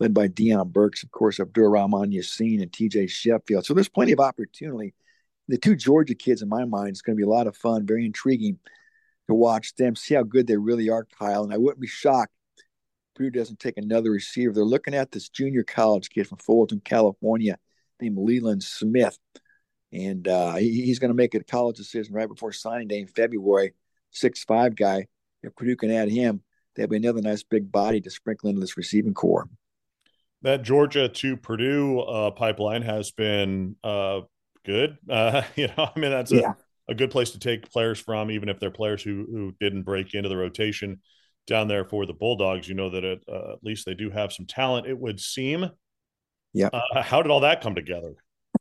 led 0.00 0.14
by 0.14 0.26
Deion 0.26 0.72
Burks, 0.72 1.02
of 1.02 1.10
course, 1.10 1.38
Abdur 1.38 1.70
Rahman 1.70 2.10
Yaseen, 2.10 2.62
and 2.62 2.72
TJ 2.72 3.08
Sheffield. 3.10 3.66
So 3.66 3.74
there's 3.74 3.88
plenty 3.88 4.12
of 4.12 4.20
opportunity 4.20 4.94
the 5.50 5.58
two 5.58 5.76
Georgia 5.76 6.14
kids, 6.14 6.42
in 6.42 6.48
my 6.48 6.64
mind, 6.64 6.90
it's 6.90 7.02
going 7.02 7.16
to 7.16 7.20
be 7.20 7.26
a 7.26 7.30
lot 7.30 7.46
of 7.46 7.56
fun, 7.56 7.86
very 7.86 8.06
intriguing 8.06 8.58
to 9.28 9.34
watch 9.34 9.74
them, 9.76 9.94
see 9.94 10.14
how 10.14 10.22
good 10.22 10.46
they 10.46 10.56
really 10.56 10.88
are, 10.90 11.06
Kyle. 11.18 11.44
And 11.44 11.52
I 11.52 11.56
wouldn't 11.56 11.80
be 11.80 11.86
shocked 11.86 12.32
Purdue 13.20 13.38
doesn't 13.38 13.60
take 13.60 13.76
another 13.76 14.10
receiver. 14.10 14.54
They're 14.54 14.64
looking 14.64 14.94
at 14.94 15.12
this 15.12 15.28
junior 15.28 15.62
college 15.62 16.08
kid 16.08 16.26
from 16.26 16.38
Fullerton, 16.38 16.80
California, 16.82 17.58
named 18.00 18.16
Leland 18.16 18.62
Smith. 18.62 19.18
And 19.92 20.26
uh, 20.26 20.54
he, 20.54 20.86
he's 20.86 20.98
going 20.98 21.10
to 21.10 21.16
make 21.16 21.34
a 21.34 21.44
college 21.44 21.76
decision 21.76 22.14
right 22.14 22.28
before 22.28 22.52
signing 22.52 22.88
day 22.88 23.00
in 23.00 23.08
February. 23.08 23.74
Six-five 24.10 24.74
guy. 24.74 25.06
If 25.42 25.54
Purdue 25.54 25.76
can 25.76 25.90
add 25.90 26.10
him, 26.10 26.42
that'd 26.74 26.88
be 26.88 26.96
another 26.96 27.20
nice 27.20 27.42
big 27.42 27.70
body 27.70 28.00
to 28.00 28.10
sprinkle 28.10 28.48
into 28.48 28.60
this 28.60 28.78
receiving 28.78 29.12
core. 29.12 29.50
That 30.40 30.62
Georgia 30.62 31.06
to 31.06 31.36
Purdue 31.36 32.00
uh, 32.00 32.30
pipeline 32.30 32.82
has 32.82 33.10
been 33.10 33.76
uh, 33.84 34.20
good. 34.70 34.98
Uh, 35.10 35.42
you 35.56 35.66
know, 35.68 35.90
I 35.94 35.98
mean, 35.98 36.10
that's 36.10 36.30
yeah. 36.30 36.52
a, 36.88 36.92
a 36.92 36.94
good 36.94 37.10
place 37.10 37.30
to 37.32 37.38
take 37.38 37.70
players 37.70 37.98
from, 37.98 38.30
even 38.30 38.48
if 38.48 38.60
they're 38.60 38.70
players 38.70 39.02
who 39.02 39.26
who 39.30 39.54
didn't 39.60 39.82
break 39.82 40.14
into 40.14 40.28
the 40.28 40.36
rotation 40.36 41.00
down 41.46 41.68
there 41.68 41.84
for 41.84 42.06
the 42.06 42.12
Bulldogs. 42.12 42.68
You 42.68 42.74
know 42.74 42.90
that 42.90 43.04
it, 43.04 43.24
uh, 43.28 43.54
at 43.54 43.64
least 43.64 43.86
they 43.86 43.94
do 43.94 44.10
have 44.10 44.32
some 44.32 44.46
talent. 44.46 44.86
It 44.86 44.98
would 44.98 45.20
seem. 45.20 45.68
Yeah. 46.52 46.68
Uh, 46.72 47.02
how 47.02 47.22
did 47.22 47.30
all 47.30 47.40
that 47.40 47.60
come 47.60 47.74
together? 47.74 48.14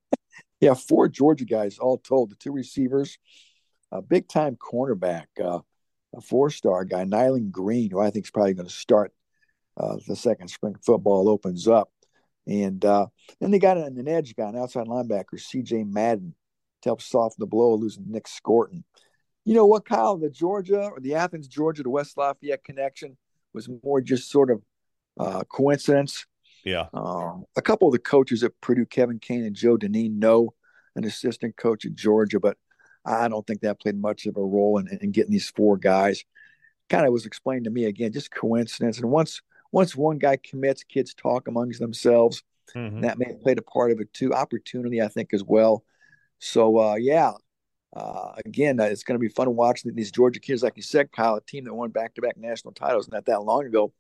yeah, 0.60 0.74
four 0.74 1.08
Georgia 1.08 1.46
guys 1.46 1.78
all 1.78 1.98
told. 1.98 2.32
The 2.32 2.36
two 2.36 2.52
receivers, 2.52 3.18
a 3.92 4.02
big 4.02 4.28
time 4.28 4.58
cornerback, 4.58 5.26
uh, 5.44 5.60
a 6.16 6.22
four 6.22 6.50
star 6.50 6.86
guy, 6.86 7.04
Nyland 7.04 7.52
Green, 7.52 7.92
who 7.92 8.00
I 8.00 8.10
think 8.10 8.26
is 8.26 8.32
probably 8.32 8.56
going 8.56 8.68
to 8.68 8.74
start 8.74 9.14
uh, 9.78 9.98
the 10.08 10.16
second 10.16 10.50
spring 10.50 10.76
football 10.84 11.30
opens 11.30 11.68
up. 11.68 11.92
And 12.50 12.84
uh, 12.84 13.06
then 13.40 13.52
they 13.52 13.60
got 13.60 13.78
an, 13.78 14.08
edge 14.08 14.36
guy, 14.36 14.50
an 14.50 14.58
outside 14.58 14.88
linebacker, 14.88 15.40
C.J. 15.40 15.84
Madden, 15.84 16.34
to 16.82 16.90
help 16.90 17.02
soften 17.02 17.36
the 17.38 17.46
blow 17.46 17.76
of 17.76 17.82
losing 17.82 18.06
Nick 18.10 18.28
Scourton. 18.28 18.84
You 19.46 19.54
know 19.54 19.68
what, 19.68 19.86
Kyle? 19.86 20.18
The 20.18 20.32
Georgia 20.32 20.90
or 20.90 21.00
the 21.00 21.14
Athens, 21.14 21.48
Georgia 21.48 21.84
to 21.84 21.90
West 21.90 22.18
Lafayette 22.18 22.64
connection 22.64 23.18
was 23.54 23.70
more 23.84 24.02
just 24.02 24.32
sort 24.32 24.50
of 24.50 24.64
uh, 25.20 25.44
coincidence. 25.44 26.26
Yeah. 26.66 26.88
Um, 26.92 27.46
a 27.56 27.62
couple 27.62 27.88
of 27.88 27.92
the 27.92 28.00
coaches 28.00 28.44
at 28.44 28.60
Purdue, 28.62 28.88
Kevin 28.88 29.20
Kane 29.20 29.44
and 29.44 29.56
Joe 29.56 29.78
Dineen, 29.78 30.18
know 30.18 30.56
an 30.96 31.04
assistant 31.04 31.56
coach 31.56 31.86
at 31.86 31.94
Georgia, 31.94 32.40
but 32.40 32.58
I 33.06 33.28
don't 33.28 33.46
think 33.46 33.62
that 33.62 33.80
played 33.80 34.00
much 34.00 34.26
of 34.26 34.38
a 34.38 34.44
role 34.44 34.80
in, 34.80 34.88
in 35.02 35.12
getting 35.12 35.32
these 35.32 35.50
four 35.50 35.78
guys. 35.78 36.24
Kind 36.90 37.06
of 37.06 37.14
was 37.14 37.28
explained 37.28 37.66
to 37.66 37.72
me 37.72 37.86
again, 37.86 38.12
just 38.12 38.32
coincidence. 38.32 38.98
And 38.98 39.12
once 39.12 39.42
once 39.72 39.96
one 39.96 40.18
guy 40.18 40.38
commits, 40.38 40.84
kids 40.84 41.14
talk 41.14 41.48
amongst 41.48 41.80
themselves. 41.80 42.44
Mm-hmm. 42.76 43.02
That 43.02 43.18
may 43.18 43.26
have 43.30 43.42
played 43.42 43.58
a 43.58 43.64
part 43.64 43.92
of 43.92 44.00
it 44.00 44.14
too. 44.14 44.34
Opportunity, 44.34 45.02
I 45.02 45.08
think, 45.08 45.34
as 45.34 45.44
well. 45.44 45.84
So, 46.40 46.80
uh, 46.80 46.96
yeah, 46.96 47.32
uh, 47.96 48.34
again, 48.46 48.80
uh, 48.80 48.84
it's 48.84 49.04
going 49.04 49.16
to 49.16 49.20
be 49.20 49.34
fun 49.34 49.56
watching 49.56 49.94
these 49.96 50.12
Georgia 50.12 50.40
kids, 50.40 50.62
like 50.62 50.78
you 50.78 50.84
said, 50.84 51.12
Kyle, 51.12 51.36
a 51.36 51.42
team 51.42 51.64
that 51.64 51.74
won 51.74 51.90
back 51.90 52.14
to 52.16 52.22
back 52.22 52.38
national 52.38 52.74
titles 52.74 53.10
not 53.10 53.26
that 53.26 53.44
long 53.44 53.66
ago. 53.66 53.92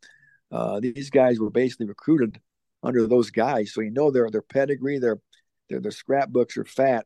Uh, 0.51 0.79
these 0.79 1.09
guys 1.09 1.39
were 1.39 1.49
basically 1.49 1.87
recruited 1.87 2.39
under 2.83 3.07
those 3.07 3.29
guys, 3.29 3.73
so 3.73 3.81
you 3.81 3.91
know 3.91 4.09
their 4.09 4.29
their 4.29 4.41
pedigree, 4.41 4.99
their 4.99 5.19
their 5.69 5.79
their 5.79 5.91
scrapbooks 5.91 6.57
are 6.57 6.65
fat. 6.65 7.05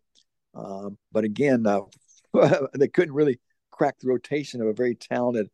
Um, 0.54 0.98
but 1.12 1.24
again, 1.24 1.66
uh, 1.66 1.82
they 2.74 2.88
couldn't 2.88 3.16
really 3.16 3.40
crack 3.72 4.00
the 4.00 4.08
rotation 4.08 4.62
of 4.62 4.68
a 4.68 4.74
very 4.74 4.96
talented 4.96 5.50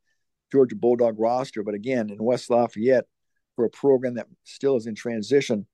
Georgia 0.51 0.75
Bulldog 0.75 1.19
roster. 1.19 1.63
But 1.63 1.75
again, 1.75 2.09
in 2.09 2.23
West 2.23 2.49
Lafayette, 2.49 3.05
for 3.55 3.65
a 3.65 3.69
program 3.69 4.15
that 4.15 4.27
still 4.43 4.75
is 4.77 4.87
in 4.87 4.95
transition, 4.95 5.65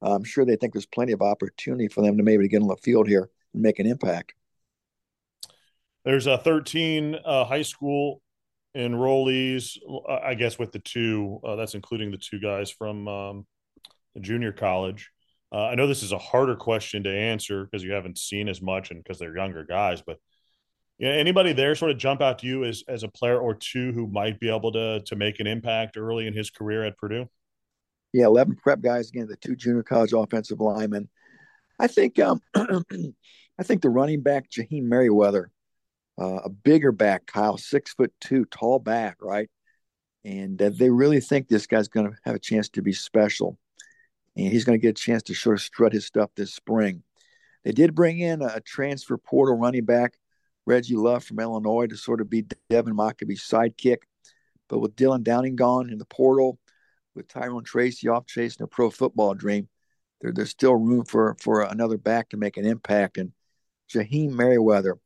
I'm 0.00 0.24
sure 0.24 0.44
they 0.44 0.56
think 0.56 0.72
there's 0.72 0.86
plenty 0.86 1.12
of 1.12 1.22
opportunity 1.22 1.88
for 1.88 2.02
them 2.02 2.16
to 2.16 2.22
maybe 2.22 2.48
get 2.48 2.62
on 2.62 2.68
the 2.68 2.76
field 2.76 3.08
here 3.08 3.30
and 3.54 3.62
make 3.62 3.78
an 3.78 3.86
impact. 3.86 4.34
There's 6.04 6.26
a 6.26 6.38
13 6.38 7.16
uh, 7.24 7.44
high 7.44 7.62
school 7.62 8.20
enrollees, 8.76 9.78
uh, 9.88 10.18
I 10.24 10.34
guess, 10.34 10.58
with 10.58 10.72
the 10.72 10.80
two. 10.80 11.40
Uh, 11.44 11.56
that's 11.56 11.74
including 11.74 12.10
the 12.10 12.18
two 12.18 12.40
guys 12.40 12.70
from 12.70 13.06
um, 13.06 13.46
junior 14.20 14.52
college. 14.52 15.10
Uh, 15.52 15.66
I 15.66 15.74
know 15.74 15.86
this 15.86 16.02
is 16.02 16.12
a 16.12 16.18
harder 16.18 16.56
question 16.56 17.04
to 17.04 17.10
answer 17.10 17.64
because 17.64 17.84
you 17.84 17.92
haven't 17.92 18.18
seen 18.18 18.48
as 18.48 18.62
much 18.62 18.90
and 18.90 19.02
because 19.02 19.18
they're 19.18 19.36
younger 19.36 19.64
guys, 19.64 20.02
but 20.02 20.18
yeah, 21.02 21.10
anybody 21.10 21.52
there 21.52 21.74
sort 21.74 21.90
of 21.90 21.98
jump 21.98 22.22
out 22.22 22.38
to 22.38 22.46
you 22.46 22.62
as 22.62 22.84
as 22.86 23.02
a 23.02 23.08
player 23.08 23.36
or 23.36 23.56
two 23.56 23.90
who 23.90 24.06
might 24.06 24.38
be 24.38 24.48
able 24.48 24.70
to 24.70 25.00
to 25.00 25.16
make 25.16 25.40
an 25.40 25.48
impact 25.48 25.96
early 25.96 26.28
in 26.28 26.32
his 26.32 26.48
career 26.48 26.84
at 26.84 26.96
Purdue? 26.96 27.28
Yeah, 28.12 28.26
eleven 28.26 28.54
prep 28.54 28.80
guys 28.80 29.08
again, 29.08 29.26
the 29.26 29.34
two 29.34 29.56
junior 29.56 29.82
college 29.82 30.12
offensive 30.12 30.60
linemen. 30.60 31.08
I 31.76 31.88
think 31.88 32.20
um, 32.20 32.40
I 32.54 33.64
think 33.64 33.82
the 33.82 33.90
running 33.90 34.22
back 34.22 34.48
Jaheim 34.48 34.84
Merriweather, 34.84 35.50
uh, 36.20 36.42
a 36.44 36.48
bigger 36.48 36.92
back, 36.92 37.26
Kyle, 37.26 37.58
six 37.58 37.92
foot 37.94 38.12
two, 38.20 38.44
tall 38.44 38.78
back, 38.78 39.16
right? 39.20 39.50
And 40.24 40.62
uh, 40.62 40.70
they 40.72 40.90
really 40.90 41.18
think 41.18 41.48
this 41.48 41.66
guy's 41.66 41.88
going 41.88 42.12
to 42.12 42.16
have 42.24 42.36
a 42.36 42.38
chance 42.38 42.68
to 42.68 42.82
be 42.82 42.92
special, 42.92 43.58
and 44.36 44.52
he's 44.52 44.64
going 44.64 44.78
to 44.78 44.82
get 44.82 45.00
a 45.00 45.02
chance 45.02 45.24
to 45.24 45.34
sort 45.34 45.56
of 45.56 45.62
strut 45.62 45.94
his 45.94 46.06
stuff 46.06 46.30
this 46.36 46.54
spring. 46.54 47.02
They 47.64 47.72
did 47.72 47.96
bring 47.96 48.20
in 48.20 48.40
a 48.40 48.60
transfer 48.60 49.16
portal 49.16 49.58
running 49.58 49.84
back 49.84 50.14
Reggie 50.66 50.96
Love 50.96 51.24
from 51.24 51.40
Illinois 51.40 51.86
to 51.86 51.96
sort 51.96 52.20
of 52.20 52.30
be 52.30 52.46
Devin 52.70 52.94
Mockobee's 52.94 53.42
sidekick. 53.42 53.98
But 54.68 54.78
with 54.78 54.96
Dylan 54.96 55.22
Downing 55.22 55.56
gone 55.56 55.90
in 55.90 55.98
the 55.98 56.04
portal, 56.04 56.58
with 57.14 57.28
Tyrone 57.28 57.64
Tracy 57.64 58.08
off 58.08 58.26
chasing 58.26 58.64
a 58.64 58.66
pro 58.66 58.90
football 58.90 59.34
dream, 59.34 59.68
there, 60.20 60.32
there's 60.32 60.50
still 60.50 60.74
room 60.74 61.04
for, 61.04 61.36
for 61.40 61.62
another 61.62 61.98
back 61.98 62.30
to 62.30 62.36
make 62.36 62.56
an 62.56 62.64
impact. 62.64 63.18
And 63.18 63.32
Jaheim 63.92 64.30
Merriweather, 64.30 64.96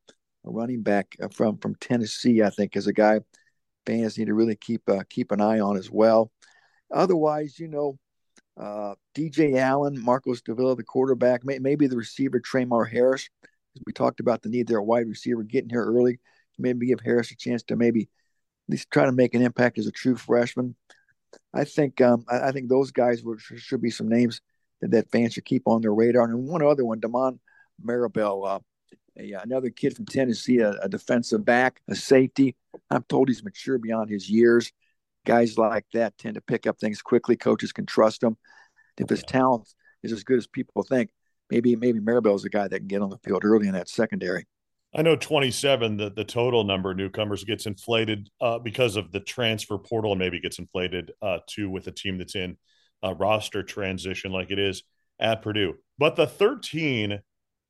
a 0.44 0.50
running 0.50 0.82
back 0.82 1.16
from, 1.32 1.58
from 1.58 1.74
Tennessee, 1.76 2.42
I 2.42 2.50
think, 2.50 2.76
is 2.76 2.86
a 2.86 2.92
guy 2.92 3.20
fans 3.86 4.18
need 4.18 4.26
to 4.26 4.34
really 4.34 4.56
keep 4.56 4.82
uh, 4.88 5.04
keep 5.08 5.32
an 5.32 5.40
eye 5.40 5.60
on 5.60 5.76
as 5.76 5.90
well. 5.90 6.30
Otherwise, 6.92 7.58
you 7.58 7.68
know, 7.68 7.98
uh, 8.60 8.94
DJ 9.14 9.56
Allen, 9.56 10.02
Marcos 10.02 10.42
Davila, 10.42 10.76
the 10.76 10.84
quarterback, 10.84 11.44
may, 11.44 11.58
maybe 11.58 11.86
the 11.86 11.96
receiver 11.96 12.40
Tremar 12.40 12.90
Harris 12.90 13.28
we 13.84 13.92
talked 13.92 14.20
about 14.20 14.42
the 14.42 14.48
need 14.48 14.66
there, 14.68 14.78
a 14.78 14.84
wide 14.84 15.08
receiver 15.08 15.42
getting 15.42 15.70
here 15.70 15.84
early, 15.84 16.20
maybe 16.58 16.86
give 16.86 17.00
Harris 17.00 17.30
a 17.30 17.36
chance 17.36 17.62
to 17.64 17.76
maybe 17.76 18.02
at 18.02 18.08
least 18.68 18.90
try 18.90 19.04
to 19.04 19.12
make 19.12 19.34
an 19.34 19.42
impact 19.42 19.78
as 19.78 19.86
a 19.86 19.92
true 19.92 20.16
freshman. 20.16 20.74
I 21.52 21.64
think 21.64 22.00
um, 22.00 22.24
I, 22.28 22.48
I, 22.48 22.52
think 22.52 22.68
those 22.68 22.90
guys 22.90 23.22
would, 23.22 23.40
should 23.40 23.82
be 23.82 23.90
some 23.90 24.08
names 24.08 24.40
that, 24.80 24.90
that 24.92 25.10
fans 25.10 25.34
should 25.34 25.44
keep 25.44 25.62
on 25.66 25.82
their 25.82 25.94
radar. 25.94 26.24
And 26.24 26.46
one 26.46 26.62
other 26.62 26.84
one, 26.84 27.00
Damon 27.00 27.40
Marable, 27.82 28.44
uh, 28.44 28.58
a, 29.18 29.32
another 29.32 29.70
kid 29.70 29.96
from 29.96 30.06
Tennessee, 30.06 30.58
a, 30.58 30.72
a, 30.82 30.88
defensive 30.88 31.44
back, 31.44 31.80
a 31.88 31.94
safety. 31.94 32.56
I'm 32.90 33.04
told 33.04 33.28
he's 33.28 33.44
mature 33.44 33.78
beyond 33.78 34.10
his 34.10 34.30
years. 34.30 34.72
Guys 35.24 35.58
like 35.58 35.86
that 35.92 36.16
tend 36.18 36.34
to 36.34 36.40
pick 36.40 36.66
up 36.66 36.78
things 36.78 37.02
quickly. 37.02 37.36
Coaches 37.36 37.72
can 37.72 37.86
trust 37.86 38.22
him. 38.22 38.36
If 38.98 39.08
his 39.08 39.22
talent 39.22 39.68
is 40.02 40.12
as 40.12 40.24
good 40.24 40.38
as 40.38 40.46
people 40.46 40.82
think, 40.82 41.10
maybe 41.50 41.76
maybe 41.76 42.00
Marable's 42.00 42.44
a 42.44 42.50
guy 42.50 42.68
that 42.68 42.78
can 42.78 42.88
get 42.88 43.02
on 43.02 43.10
the 43.10 43.18
field 43.18 43.44
early 43.44 43.66
in 43.66 43.74
that 43.74 43.88
secondary. 43.88 44.46
I 44.94 45.02
know 45.02 45.16
27, 45.16 45.98
the, 45.98 46.10
the 46.10 46.24
total 46.24 46.64
number 46.64 46.90
of 46.90 46.96
newcomers 46.96 47.44
gets 47.44 47.66
inflated 47.66 48.30
uh, 48.40 48.58
because 48.58 48.96
of 48.96 49.12
the 49.12 49.20
transfer 49.20 49.76
portal 49.76 50.12
and 50.12 50.18
maybe 50.18 50.40
gets 50.40 50.58
inflated 50.58 51.12
uh, 51.20 51.38
too 51.46 51.68
with 51.68 51.86
a 51.86 51.92
team 51.92 52.16
that's 52.16 52.34
in 52.34 52.56
a 53.02 53.14
roster 53.14 53.62
transition 53.62 54.32
like 54.32 54.50
it 54.50 54.58
is 54.58 54.82
at 55.20 55.42
Purdue. 55.42 55.74
But 55.98 56.16
the 56.16 56.26
13 56.26 57.20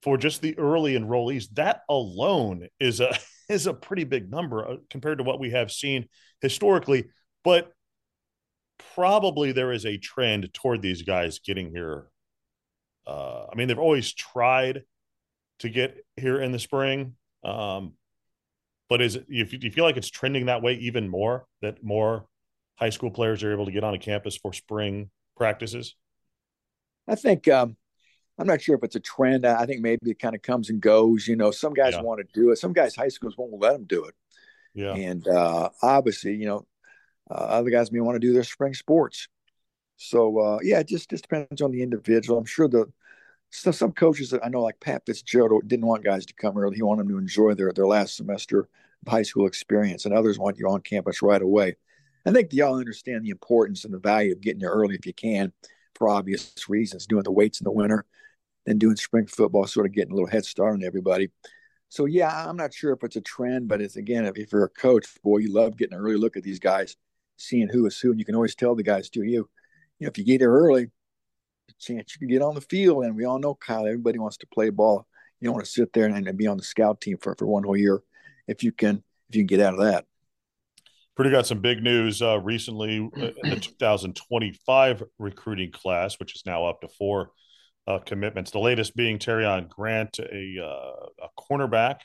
for 0.02 0.16
just 0.16 0.40
the 0.40 0.56
early 0.58 0.96
enrollees, 0.96 1.48
that 1.54 1.82
alone 1.88 2.68
is 2.78 3.00
a 3.00 3.16
is 3.48 3.66
a 3.66 3.74
pretty 3.74 4.04
big 4.04 4.30
number 4.30 4.68
uh, 4.68 4.76
compared 4.90 5.18
to 5.18 5.24
what 5.24 5.40
we 5.40 5.50
have 5.50 5.72
seen 5.72 6.08
historically. 6.40 7.06
But 7.42 7.72
probably 8.94 9.52
there 9.52 9.72
is 9.72 9.86
a 9.86 9.98
trend 9.98 10.52
toward 10.52 10.82
these 10.82 11.02
guys 11.02 11.38
getting 11.38 11.70
here 11.70 12.06
uh, 13.06 13.46
I 13.50 13.54
mean, 13.54 13.68
they've 13.68 13.78
always 13.78 14.12
tried 14.12 14.82
to 15.60 15.68
get 15.68 16.04
here 16.16 16.40
in 16.40 16.52
the 16.52 16.58
spring. 16.58 17.14
Um, 17.44 17.94
but 18.88 19.00
is 19.00 19.16
it, 19.16 19.26
if 19.28 19.52
you 19.52 19.70
feel 19.70 19.84
like 19.84 19.96
it's 19.96 20.10
trending 20.10 20.46
that 20.46 20.62
way 20.62 20.74
even 20.74 21.08
more, 21.08 21.46
that 21.62 21.82
more 21.82 22.26
high 22.76 22.90
school 22.90 23.10
players 23.10 23.42
are 23.42 23.52
able 23.52 23.66
to 23.66 23.72
get 23.72 23.84
on 23.84 23.94
a 23.94 23.98
campus 23.98 24.36
for 24.36 24.52
spring 24.52 25.10
practices? 25.36 25.94
I 27.08 27.14
think 27.14 27.48
um, 27.48 27.76
I'm 28.38 28.46
not 28.46 28.60
sure 28.60 28.76
if 28.76 28.84
it's 28.84 28.96
a 28.96 29.00
trend. 29.00 29.46
I 29.46 29.66
think 29.66 29.80
maybe 29.80 30.10
it 30.10 30.18
kind 30.18 30.34
of 30.34 30.42
comes 30.42 30.70
and 30.70 30.80
goes. 30.80 31.26
You 31.26 31.36
know, 31.36 31.50
some 31.50 31.74
guys 31.74 31.94
yeah. 31.94 32.02
want 32.02 32.20
to 32.20 32.40
do 32.40 32.50
it. 32.50 32.56
Some 32.56 32.72
guys, 32.72 32.94
high 32.94 33.08
schools 33.08 33.36
won't 33.36 33.58
let 33.60 33.72
them 33.72 33.84
do 33.84 34.04
it. 34.04 34.14
Yeah. 34.74 34.94
And 34.94 35.26
uh, 35.26 35.70
obviously, 35.82 36.34
you 36.34 36.46
know, 36.46 36.66
uh, 37.30 37.34
other 37.34 37.70
guys 37.70 37.90
may 37.90 38.00
want 38.00 38.16
to 38.16 38.26
do 38.26 38.32
their 38.32 38.44
spring 38.44 38.74
sports. 38.74 39.28
So 39.96 40.38
uh, 40.38 40.58
yeah, 40.62 40.80
it 40.80 40.88
just 40.88 41.10
just 41.10 41.28
depends 41.28 41.62
on 41.62 41.70
the 41.72 41.82
individual. 41.82 42.38
I'm 42.38 42.44
sure 42.44 42.68
the 42.68 42.86
so 43.50 43.70
some 43.70 43.92
coaches 43.92 44.30
that 44.30 44.44
I 44.44 44.48
know, 44.48 44.62
like 44.62 44.80
Pat 44.80 45.02
Fitzgerald, 45.06 45.68
didn't 45.68 45.86
want 45.86 46.04
guys 46.04 46.26
to 46.26 46.34
come 46.34 46.58
early. 46.58 46.76
He 46.76 46.82
wanted 46.82 47.02
them 47.02 47.12
to 47.12 47.18
enjoy 47.18 47.54
their 47.54 47.72
their 47.72 47.86
last 47.86 48.16
semester 48.16 48.60
of 48.60 48.68
high 49.08 49.22
school 49.22 49.46
experience, 49.46 50.04
and 50.04 50.14
others 50.14 50.38
want 50.38 50.58
you 50.58 50.68
on 50.68 50.80
campus 50.80 51.22
right 51.22 51.40
away. 51.42 51.76
I 52.26 52.32
think 52.32 52.50
they 52.50 52.60
all 52.60 52.78
understand 52.78 53.24
the 53.24 53.30
importance 53.30 53.84
and 53.84 53.94
the 53.94 53.98
value 53.98 54.32
of 54.32 54.40
getting 54.40 54.60
there 54.60 54.70
early 54.70 54.96
if 54.96 55.06
you 55.06 55.14
can, 55.14 55.52
for 55.94 56.08
obvious 56.08 56.52
reasons. 56.68 57.06
Doing 57.06 57.22
the 57.22 57.30
weights 57.30 57.60
in 57.60 57.64
the 57.64 57.70
winter, 57.70 58.04
then 58.66 58.78
doing 58.78 58.96
spring 58.96 59.26
football, 59.26 59.66
sort 59.66 59.86
of 59.86 59.92
getting 59.92 60.12
a 60.12 60.14
little 60.14 60.28
head 60.28 60.44
start 60.44 60.74
on 60.74 60.82
everybody. 60.82 61.30
So 61.88 62.04
yeah, 62.04 62.48
I'm 62.48 62.56
not 62.56 62.74
sure 62.74 62.92
if 62.92 63.04
it's 63.04 63.16
a 63.16 63.20
trend, 63.20 63.68
but 63.68 63.80
it's 63.80 63.96
again, 63.96 64.26
if, 64.26 64.36
if 64.36 64.52
you're 64.52 64.64
a 64.64 64.68
coach, 64.68 65.06
boy, 65.22 65.38
you 65.38 65.52
love 65.52 65.76
getting 65.76 65.94
an 65.94 66.00
early 66.00 66.16
look 66.16 66.36
at 66.36 66.42
these 66.42 66.58
guys, 66.58 66.96
seeing 67.36 67.68
who 67.68 67.86
is 67.86 67.98
who, 68.00 68.10
and 68.10 68.18
you 68.18 68.26
can 68.26 68.34
always 68.34 68.56
tell 68.56 68.74
the 68.74 68.82
guys 68.82 69.08
too. 69.08 69.22
You 69.22 69.48
if 70.00 70.18
you 70.18 70.24
get 70.24 70.38
there 70.38 70.50
early, 70.50 70.90
chance 71.78 72.14
you 72.14 72.18
can 72.18 72.28
get 72.28 72.42
on 72.42 72.54
the 72.54 72.60
field. 72.60 73.04
And 73.04 73.16
we 73.16 73.24
all 73.24 73.38
know, 73.38 73.54
Kyle, 73.54 73.86
everybody 73.86 74.18
wants 74.18 74.36
to 74.38 74.46
play 74.52 74.70
ball. 74.70 75.06
You 75.40 75.46
don't 75.46 75.54
want 75.54 75.66
to 75.66 75.70
sit 75.70 75.92
there 75.92 76.06
and, 76.06 76.26
and 76.26 76.38
be 76.38 76.46
on 76.46 76.56
the 76.56 76.62
scout 76.62 77.00
team 77.00 77.18
for, 77.20 77.34
for 77.34 77.46
one 77.46 77.64
whole 77.64 77.76
year 77.76 78.02
if 78.46 78.62
you 78.62 78.72
can 78.72 79.02
if 79.28 79.36
you 79.36 79.42
can 79.42 79.46
get 79.46 79.60
out 79.60 79.74
of 79.74 79.80
that. 79.80 80.04
Purdue 81.16 81.30
got 81.30 81.46
some 81.46 81.60
big 81.60 81.82
news 81.82 82.20
uh, 82.20 82.38
recently 82.40 83.10
uh, 83.16 83.30
in 83.42 83.50
the 83.50 83.56
2025 83.60 85.02
recruiting 85.18 85.72
class, 85.72 86.18
which 86.18 86.34
is 86.34 86.44
now 86.44 86.66
up 86.66 86.82
to 86.82 86.88
four 86.88 87.30
uh, 87.86 87.98
commitments. 87.98 88.50
The 88.50 88.58
latest 88.58 88.94
being 88.94 89.18
Tarrion 89.18 89.68
Grant, 89.68 90.18
a, 90.18 90.56
uh, 90.62 91.06
a 91.24 91.28
cornerback, 91.40 92.00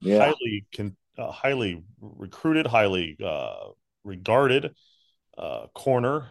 yeah. 0.00 0.18
highly 0.18 0.66
con- 0.74 0.96
uh, 1.18 1.30
highly 1.30 1.82
recruited, 2.00 2.66
highly 2.66 3.16
uh, 3.24 3.70
regarded 4.04 4.74
corner 5.74 6.30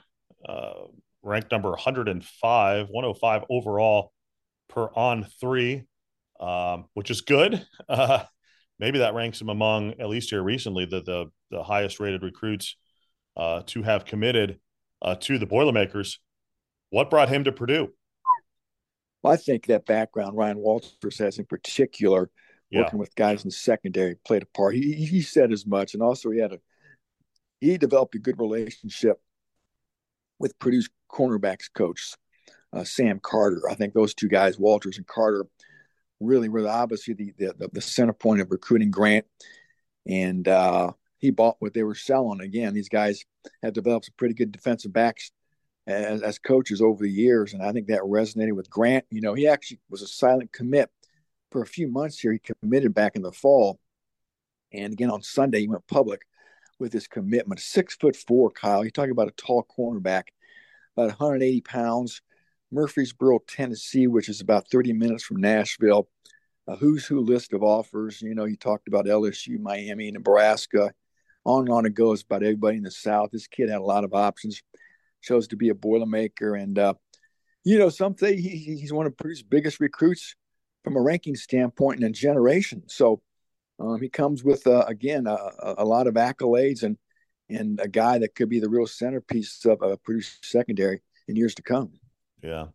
ranked 1.23 1.51
number 1.51 1.69
105, 1.69 2.87
105 2.89 3.43
overall 3.49 4.11
per 4.69 4.89
on 4.95 5.25
three, 5.39 5.83
um, 6.39 6.85
which 6.93 7.11
is 7.11 7.21
good. 7.21 7.65
Uh, 7.89 8.23
maybe 8.79 8.99
that 8.99 9.13
ranks 9.13 9.41
him 9.41 9.49
among, 9.49 9.99
at 9.99 10.07
least 10.07 10.29
here 10.29 10.41
recently, 10.41 10.85
the 10.85 11.01
the, 11.01 11.25
the 11.49 11.63
highest 11.63 11.99
rated 11.99 12.23
recruits 12.23 12.77
uh, 13.35 13.61
to 13.65 13.83
have 13.83 14.05
committed 14.05 14.59
uh, 15.01 15.15
to 15.15 15.37
the 15.37 15.45
Boilermakers. 15.45 16.19
What 16.89 17.09
brought 17.09 17.29
him 17.29 17.43
to 17.45 17.51
Purdue? 17.51 17.89
Well, 19.21 19.33
I 19.33 19.37
think 19.37 19.67
that 19.67 19.85
background 19.85 20.37
Ryan 20.37 20.57
Walters 20.57 21.19
has 21.19 21.37
in 21.37 21.45
particular, 21.45 22.29
yeah. 22.69 22.81
working 22.81 22.99
with 22.99 23.13
guys 23.15 23.43
in 23.43 23.49
the 23.49 23.55
secondary, 23.55 24.15
played 24.25 24.43
a 24.43 24.47
part. 24.57 24.75
He 24.75 24.93
he 24.93 25.21
said 25.21 25.51
as 25.51 25.65
much, 25.65 25.93
and 25.93 26.01
also 26.01 26.31
he 26.31 26.39
had 26.39 26.53
a 26.53 26.59
he 27.59 27.77
developed 27.77 28.15
a 28.15 28.19
good 28.19 28.39
relationship 28.39 29.17
with 30.41 30.57
Purdue's 30.59 30.89
cornerbacks 31.09 31.71
coach, 31.73 32.15
uh, 32.73 32.83
Sam 32.83 33.19
Carter. 33.21 33.61
I 33.69 33.75
think 33.75 33.93
those 33.93 34.13
two 34.13 34.27
guys, 34.27 34.59
Walters 34.59 34.97
and 34.97 35.07
Carter, 35.07 35.45
really 36.19 36.49
were 36.49 36.67
obviously 36.67 37.13
the, 37.13 37.33
the, 37.37 37.69
the 37.71 37.81
center 37.81 38.13
point 38.13 38.41
of 38.41 38.51
recruiting 38.51 38.91
Grant. 38.91 39.25
And 40.07 40.47
uh, 40.47 40.91
he 41.19 41.31
bought 41.31 41.57
what 41.59 41.73
they 41.73 41.83
were 41.83 41.95
selling. 41.95 42.41
Again, 42.41 42.73
these 42.73 42.89
guys 42.89 43.23
have 43.63 43.73
developed 43.73 44.05
some 44.05 44.13
pretty 44.17 44.33
good 44.33 44.51
defensive 44.51 44.91
backs 44.91 45.31
as, 45.87 46.21
as 46.21 46.39
coaches 46.39 46.81
over 46.81 47.03
the 47.03 47.11
years. 47.11 47.53
And 47.53 47.63
I 47.63 47.71
think 47.71 47.87
that 47.87 48.01
resonated 48.01 48.53
with 48.53 48.69
Grant. 48.69 49.05
You 49.09 49.21
know, 49.21 49.33
he 49.33 49.47
actually 49.47 49.79
was 49.89 50.01
a 50.01 50.07
silent 50.07 50.51
commit 50.51 50.89
for 51.51 51.61
a 51.61 51.67
few 51.67 51.87
months 51.87 52.19
here. 52.19 52.33
He 52.33 52.39
committed 52.61 52.93
back 52.93 53.15
in 53.15 53.21
the 53.21 53.31
fall. 53.31 53.79
And 54.73 54.93
again, 54.93 55.11
on 55.11 55.21
Sunday, 55.21 55.61
he 55.61 55.67
went 55.67 55.85
public 55.87 56.21
with 56.81 56.91
his 56.91 57.07
commitment. 57.07 57.61
Six 57.61 57.95
foot 57.95 58.15
four, 58.15 58.49
Kyle. 58.49 58.83
You're 58.83 58.91
talking 58.91 59.11
about 59.11 59.29
a 59.29 59.31
tall 59.31 59.65
cornerback, 59.77 60.23
about 60.97 61.07
180 61.07 61.61
pounds. 61.61 62.21
Murfreesboro, 62.71 63.39
Tennessee, 63.47 64.07
which 64.07 64.29
is 64.29 64.41
about 64.41 64.69
30 64.69 64.93
minutes 64.93 65.23
from 65.23 65.37
Nashville. 65.37 66.09
A 66.67 66.75
who's 66.75 67.05
who 67.05 67.19
list 67.19 67.53
of 67.53 67.63
offers. 67.63 68.21
You 68.21 68.33
know, 68.33 68.45
you 68.45 68.55
talked 68.55 68.87
about 68.87 69.05
LSU, 69.05 69.59
Miami, 69.59 70.11
Nebraska. 70.11 70.93
On 71.43 71.61
and 71.61 71.73
on 71.73 71.85
it 71.85 71.95
goes 71.95 72.23
about 72.23 72.43
everybody 72.43 72.77
in 72.77 72.83
the 72.83 72.91
South. 72.91 73.31
This 73.31 73.47
kid 73.47 73.69
had 73.69 73.79
a 73.79 73.83
lot 73.83 74.03
of 74.03 74.13
options. 74.13 74.61
Chose 75.21 75.47
to 75.49 75.55
be 75.55 75.69
a 75.69 75.73
Boilermaker. 75.73 76.59
And, 76.61 76.77
uh, 76.77 76.93
you 77.63 77.77
know, 77.77 77.89
something 77.89 78.37
he, 78.37 78.77
he's 78.79 78.93
one 78.93 79.05
of 79.05 79.17
Purdue's 79.17 79.43
biggest 79.43 79.79
recruits 79.79 80.35
from 80.83 80.95
a 80.95 81.01
ranking 81.01 81.35
standpoint 81.35 81.99
in 81.99 82.05
a 82.05 82.11
generation. 82.11 82.83
So 82.87 83.21
um, 83.81 84.01
he 84.01 84.09
comes 84.09 84.43
with, 84.43 84.65
uh, 84.67 84.85
again, 84.87 85.27
a, 85.27 85.37
a, 85.77 85.85
lot 85.85 86.07
of 86.07 86.13
accolades 86.15 86.83
and 86.83 86.97
and 87.49 87.79
a 87.81 87.87
guy 87.87 88.17
that 88.17 88.33
could 88.33 88.47
be 88.47 88.59
the 88.59 88.69
real 88.69 88.87
centerpiece 88.87 89.65
of 89.65 89.81
a 89.81 89.97
Purdue 89.97 90.21
secondary 90.41 91.01
in 91.27 91.35
years 91.35 91.53
to 91.55 91.61
come. 91.61 91.91
Yeah. 92.41 92.67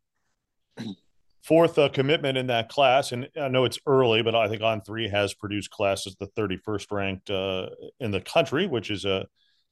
Fourth 1.42 1.78
uh, 1.78 1.88
commitment 1.88 2.36
in 2.36 2.48
that 2.48 2.68
class, 2.68 3.12
and 3.12 3.28
I 3.40 3.48
know 3.48 3.64
it's 3.64 3.78
early, 3.86 4.22
but 4.22 4.34
I 4.34 4.48
think 4.48 4.62
On 4.62 4.82
Three 4.82 5.08
has 5.08 5.32
produced 5.32 5.70
classes 5.70 6.16
the 6.18 6.26
31st 6.26 6.90
ranked 6.90 7.30
uh, 7.30 7.68
in 8.00 8.10
the 8.10 8.20
country, 8.20 8.66
which 8.66 8.90
is 8.90 9.04
a 9.04 9.26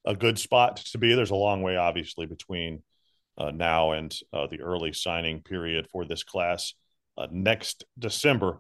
a 0.05 0.15
good 0.15 0.39
spot 0.39 0.77
to 0.77 0.99
be. 0.99 1.15
There's 1.15 1.31
a 1.31 1.37
long 1.37 1.63
way, 1.63 1.77
obviously, 1.77 2.27
between 2.27 2.83
uh, 3.39 3.51
now 3.51 3.93
and 3.93 4.15
uh, 4.33 4.47
the 4.47 4.61
early 4.61 4.93
signing 4.93 5.43
period 5.43 5.89
for 5.91 6.05
this 6.05 6.23
class 6.23 6.75
uh, 7.19 7.27
next 7.31 7.85
December. 7.99 8.59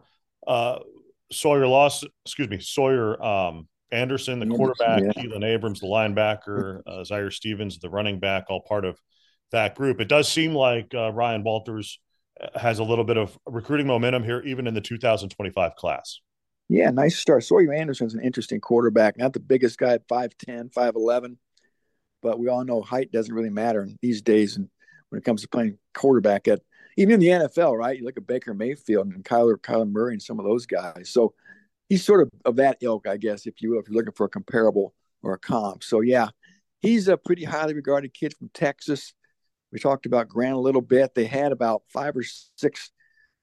Sawyer 1.35 1.67
Loss, 1.67 2.05
excuse 2.25 2.49
me, 2.49 2.59
Sawyer 2.61 3.23
um, 3.23 3.69
Anderson, 3.91 4.41
the 4.41 4.47
quarterback, 4.47 5.03
yeah. 5.03 5.12
Keelan 5.12 5.45
Abrams, 5.45 5.81
the 5.81 5.87
linebacker, 5.87 6.81
uh, 6.87 7.05
Zaire 7.05 7.31
Stevens, 7.31 7.79
the 7.79 7.88
running 7.88 8.19
back, 8.19 8.47
all 8.49 8.61
part 8.61 8.85
of 8.85 8.99
that 9.53 9.75
group. 9.75 10.00
It 10.00 10.09
does 10.09 10.29
seem 10.29 10.55
like 10.55 10.95
uh, 10.95 11.12
Ryan 11.12 11.45
Walters 11.45 12.00
uh, 12.41 12.59
has 12.59 12.81
a 12.81 12.85
little 12.85 13.05
bit 13.05 13.17
of 13.17 13.38
recruiting 13.47 13.87
momentum 13.87 14.25
here, 14.25 14.41
even 14.41 14.67
in 14.67 14.75
the 14.75 14.81
2025 14.81 15.76
class. 15.76 16.21
Yeah, 16.69 16.91
nice 16.91 17.19
start. 17.19 17.45
Sawyer 17.45 17.73
Anderson's 17.73 18.14
an 18.14 18.25
interesting 18.25 18.61
quarterback. 18.61 19.19
Not 19.19 19.33
the 19.33 19.41
biggest 19.41 19.79
guy 19.79 19.95
at 19.95 20.09
5'10, 20.09 20.73
5'11, 20.73 21.37
but 22.23 22.38
we 22.38 22.49
all 22.49 22.64
know 22.64 22.81
height 22.81 23.12
doesn't 23.12 23.35
really 23.35 23.50
matter 23.50 23.88
these 24.00 24.23
days. 24.23 24.57
And 24.57 24.69
when 25.11 25.19
it 25.19 25.25
comes 25.25 25.43
to 25.43 25.49
playing 25.49 25.79
quarterback 25.93 26.49
at 26.49 26.62
even 26.96 27.14
in 27.14 27.20
the 27.20 27.28
NFL, 27.28 27.76
right? 27.76 27.98
You 27.98 28.04
look 28.04 28.16
at 28.16 28.26
Baker 28.26 28.54
Mayfield 28.54 29.08
and 29.08 29.24
Kyler, 29.24 29.56
Kyler 29.56 29.90
Murray 29.90 30.14
and 30.14 30.22
some 30.22 30.38
of 30.38 30.44
those 30.44 30.66
guys. 30.66 31.10
So 31.10 31.34
he's 31.88 32.04
sort 32.04 32.22
of 32.22 32.30
of 32.44 32.56
that 32.56 32.78
ilk, 32.80 33.06
I 33.06 33.16
guess, 33.16 33.46
if 33.46 33.60
you 33.60 33.70
will, 33.70 33.80
if 33.80 33.88
you're 33.88 33.96
looking 33.96 34.12
for 34.12 34.26
a 34.26 34.28
comparable 34.30 34.94
or 35.22 35.34
a 35.34 35.38
comp. 35.38 35.82
So 35.82 36.00
yeah, 36.00 36.28
he's 36.80 37.08
a 37.08 37.16
pretty 37.16 37.44
highly 37.44 37.74
regarded 37.74 38.14
kid 38.14 38.34
from 38.36 38.50
Texas. 38.54 39.14
We 39.72 39.78
talked 39.78 40.06
about 40.06 40.28
Grant 40.28 40.54
a 40.54 40.60
little 40.60 40.80
bit. 40.80 41.14
They 41.14 41.24
had 41.24 41.50
about 41.50 41.82
five 41.88 42.16
or 42.16 42.22
six 42.56 42.90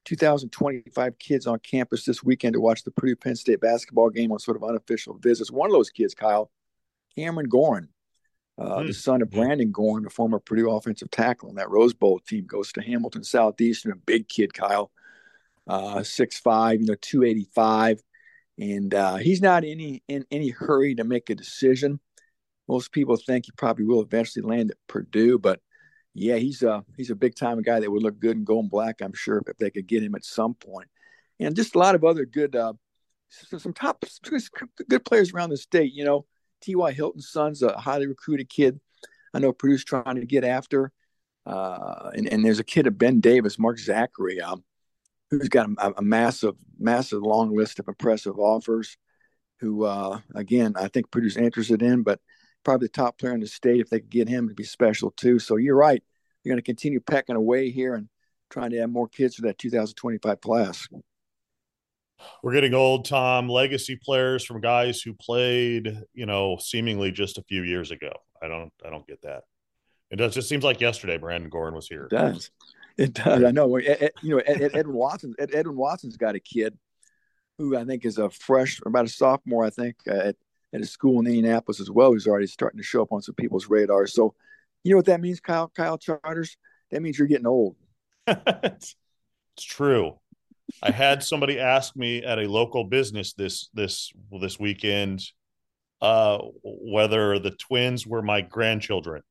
2025 0.04 1.18
kids 1.18 1.46
on 1.46 1.58
campus 1.60 2.04
this 2.04 2.22
weekend 2.22 2.54
to 2.54 2.60
watch 2.60 2.82
the 2.82 2.90
Purdue 2.90 3.16
Penn 3.16 3.36
State 3.36 3.60
basketball 3.60 4.10
game 4.10 4.32
on 4.32 4.38
sort 4.38 4.56
of 4.56 4.64
unofficial 4.64 5.14
visits. 5.14 5.50
One 5.50 5.68
of 5.68 5.72
those 5.72 5.90
kids, 5.90 6.14
Kyle, 6.14 6.50
Cameron 7.16 7.48
Gorin, 7.48 7.88
uh, 8.58 8.78
mm. 8.78 8.86
the 8.86 8.94
son 8.94 9.22
of 9.22 9.30
Brandon 9.30 9.72
Gorin, 9.72 10.04
the 10.04 10.10
former 10.10 10.38
Purdue 10.38 10.70
offensive 10.70 11.10
tackle 11.10 11.48
on 11.48 11.54
that 11.56 11.70
Rose 11.70 11.94
Bowl 11.94 12.18
team, 12.20 12.46
goes 12.46 12.72
to 12.72 12.82
Hamilton 12.82 13.24
Southeastern. 13.24 13.92
A 13.92 13.96
big 13.96 14.28
kid, 14.28 14.52
Kyle, 14.54 14.90
uh, 15.66 16.02
six 16.02 16.38
five, 16.38 16.80
you 16.80 16.86
know, 16.86 16.96
two 17.00 17.24
eighty 17.24 17.48
five, 17.54 18.02
and 18.58 18.94
uh, 18.94 19.16
he's 19.16 19.40
not 19.40 19.64
any 19.64 20.02
in 20.08 20.24
any 20.30 20.50
hurry 20.50 20.94
to 20.94 21.04
make 21.04 21.30
a 21.30 21.34
decision. 21.34 22.00
Most 22.68 22.92
people 22.92 23.16
think 23.16 23.46
he 23.46 23.52
probably 23.52 23.84
will 23.84 24.02
eventually 24.02 24.46
land 24.46 24.70
at 24.70 24.76
Purdue, 24.86 25.38
but 25.38 25.60
yeah, 26.14 26.36
he's 26.36 26.62
a 26.62 26.84
he's 26.96 27.10
a 27.10 27.16
big 27.16 27.34
time 27.34 27.60
guy 27.62 27.80
that 27.80 27.90
would 27.90 28.02
look 28.02 28.20
good 28.20 28.36
in 28.36 28.44
gold 28.44 28.64
and 28.64 28.70
black. 28.70 29.00
I'm 29.00 29.14
sure 29.14 29.42
if 29.46 29.56
they 29.56 29.70
could 29.70 29.86
get 29.86 30.02
him 30.02 30.14
at 30.14 30.24
some 30.24 30.54
point. 30.54 30.72
point, 30.72 30.88
and 31.40 31.56
just 31.56 31.74
a 31.74 31.78
lot 31.78 31.94
of 31.94 32.04
other 32.04 32.24
good, 32.24 32.54
uh, 32.56 32.74
some 33.30 33.72
top 33.72 34.04
good 34.88 35.04
players 35.04 35.32
around 35.32 35.50
the 35.50 35.56
state. 35.56 35.92
You 35.92 36.04
know, 36.04 36.26
T.Y. 36.62 36.92
Hilton's 36.92 37.28
son's 37.28 37.62
a 37.62 37.76
highly 37.76 38.06
recruited 38.06 38.48
kid. 38.48 38.80
I 39.34 39.38
know 39.38 39.52
Purdue's 39.52 39.84
trying 39.84 40.16
to 40.16 40.26
get 40.26 40.44
after. 40.44 40.92
Uh, 41.44 42.10
and, 42.14 42.28
and 42.28 42.44
there's 42.44 42.60
a 42.60 42.64
kid 42.64 42.86
of 42.86 42.98
Ben 42.98 43.20
Davis, 43.20 43.58
Mark 43.58 43.78
Zachary, 43.78 44.40
um, 44.40 44.62
who's 45.30 45.48
got 45.48 45.68
a, 45.78 45.92
a, 45.96 46.02
massive, 46.02 46.54
massive 46.78 47.22
long 47.22 47.54
list 47.56 47.78
of 47.78 47.88
impressive 47.88 48.38
offers. 48.38 48.96
Who, 49.60 49.84
uh, 49.84 50.20
again, 50.34 50.74
I 50.76 50.88
think 50.88 51.10
Purdue's 51.10 51.36
interested 51.36 51.82
in, 51.82 52.02
but 52.02 52.20
probably 52.64 52.86
the 52.86 52.92
top 52.92 53.18
player 53.18 53.32
in 53.32 53.40
the 53.40 53.46
state. 53.46 53.80
If 53.80 53.90
they 53.90 54.00
could 54.00 54.10
get 54.10 54.28
him, 54.28 54.48
to 54.48 54.54
be 54.54 54.64
special 54.64 55.12
too. 55.12 55.38
So 55.38 55.56
you're 55.56 55.76
right. 55.76 56.02
You're 56.42 56.52
going 56.52 56.62
to 56.62 56.66
continue 56.66 57.00
pecking 57.00 57.36
away 57.36 57.70
here 57.70 57.94
and 57.94 58.08
trying 58.50 58.70
to 58.70 58.80
add 58.80 58.90
more 58.90 59.08
kids 59.08 59.36
for 59.36 59.42
that 59.42 59.58
2025 59.58 60.40
class 60.40 60.88
we're 62.42 62.54
getting 62.54 62.74
old, 62.74 63.04
Tom. 63.04 63.48
Legacy 63.48 63.96
players 63.96 64.44
from 64.44 64.60
guys 64.60 65.00
who 65.00 65.14
played, 65.14 66.02
you 66.14 66.26
know, 66.26 66.58
seemingly 66.60 67.10
just 67.10 67.38
a 67.38 67.42
few 67.42 67.62
years 67.62 67.90
ago. 67.90 68.12
I 68.42 68.48
don't, 68.48 68.72
I 68.84 68.90
don't 68.90 69.06
get 69.06 69.22
that. 69.22 69.42
It 70.10 70.16
does 70.16 70.34
just 70.34 70.48
seems 70.48 70.64
like 70.64 70.80
yesterday 70.80 71.16
Brandon 71.16 71.50
Gorin 71.50 71.74
was 71.74 71.88
here. 71.88 72.04
It 72.04 72.10
does. 72.10 72.50
It 72.98 73.14
does. 73.14 73.42
I 73.42 73.50
know. 73.50 73.76
Ed, 73.76 74.10
you 74.22 74.36
know, 74.36 74.42
Ed, 74.44 74.60
Ed, 74.60 74.70
Edwin 74.74 74.96
Watson. 74.96 75.34
Ed, 75.38 75.50
Edwin 75.54 75.76
Watson's 75.76 76.16
got 76.16 76.34
a 76.34 76.40
kid 76.40 76.76
who 77.58 77.76
I 77.76 77.84
think 77.84 78.04
is 78.04 78.18
a 78.18 78.28
fresh, 78.28 78.80
about 78.84 79.06
a 79.06 79.08
sophomore. 79.08 79.64
I 79.64 79.70
think 79.70 79.96
uh, 80.06 80.14
at 80.14 80.36
at 80.74 80.80
a 80.80 80.86
school 80.86 81.20
in 81.20 81.26
Indianapolis 81.26 81.80
as 81.80 81.90
well. 81.90 82.12
Who's 82.12 82.26
already 82.26 82.46
starting 82.46 82.78
to 82.78 82.84
show 82.84 83.02
up 83.02 83.12
on 83.12 83.22
some 83.22 83.34
people's 83.34 83.68
radars. 83.68 84.14
So, 84.14 84.34
you 84.84 84.90
know 84.90 84.96
what 84.96 85.06
that 85.06 85.20
means, 85.20 85.40
Kyle? 85.40 85.70
Kyle 85.74 85.98
Charters. 85.98 86.56
That 86.90 87.02
means 87.02 87.18
you're 87.18 87.28
getting 87.28 87.46
old. 87.46 87.76
it's 88.26 88.94
true. 89.58 90.18
I 90.82 90.90
had 90.90 91.22
somebody 91.22 91.58
ask 91.58 91.96
me 91.96 92.24
at 92.24 92.38
a 92.38 92.48
local 92.48 92.84
business 92.84 93.32
this 93.32 93.68
this 93.74 94.12
this 94.40 94.58
weekend 94.58 95.24
uh, 96.02 96.38
whether 96.64 97.38
the 97.38 97.52
twins 97.52 98.06
were 98.06 98.22
my 98.22 98.40
grandchildren. 98.40 99.22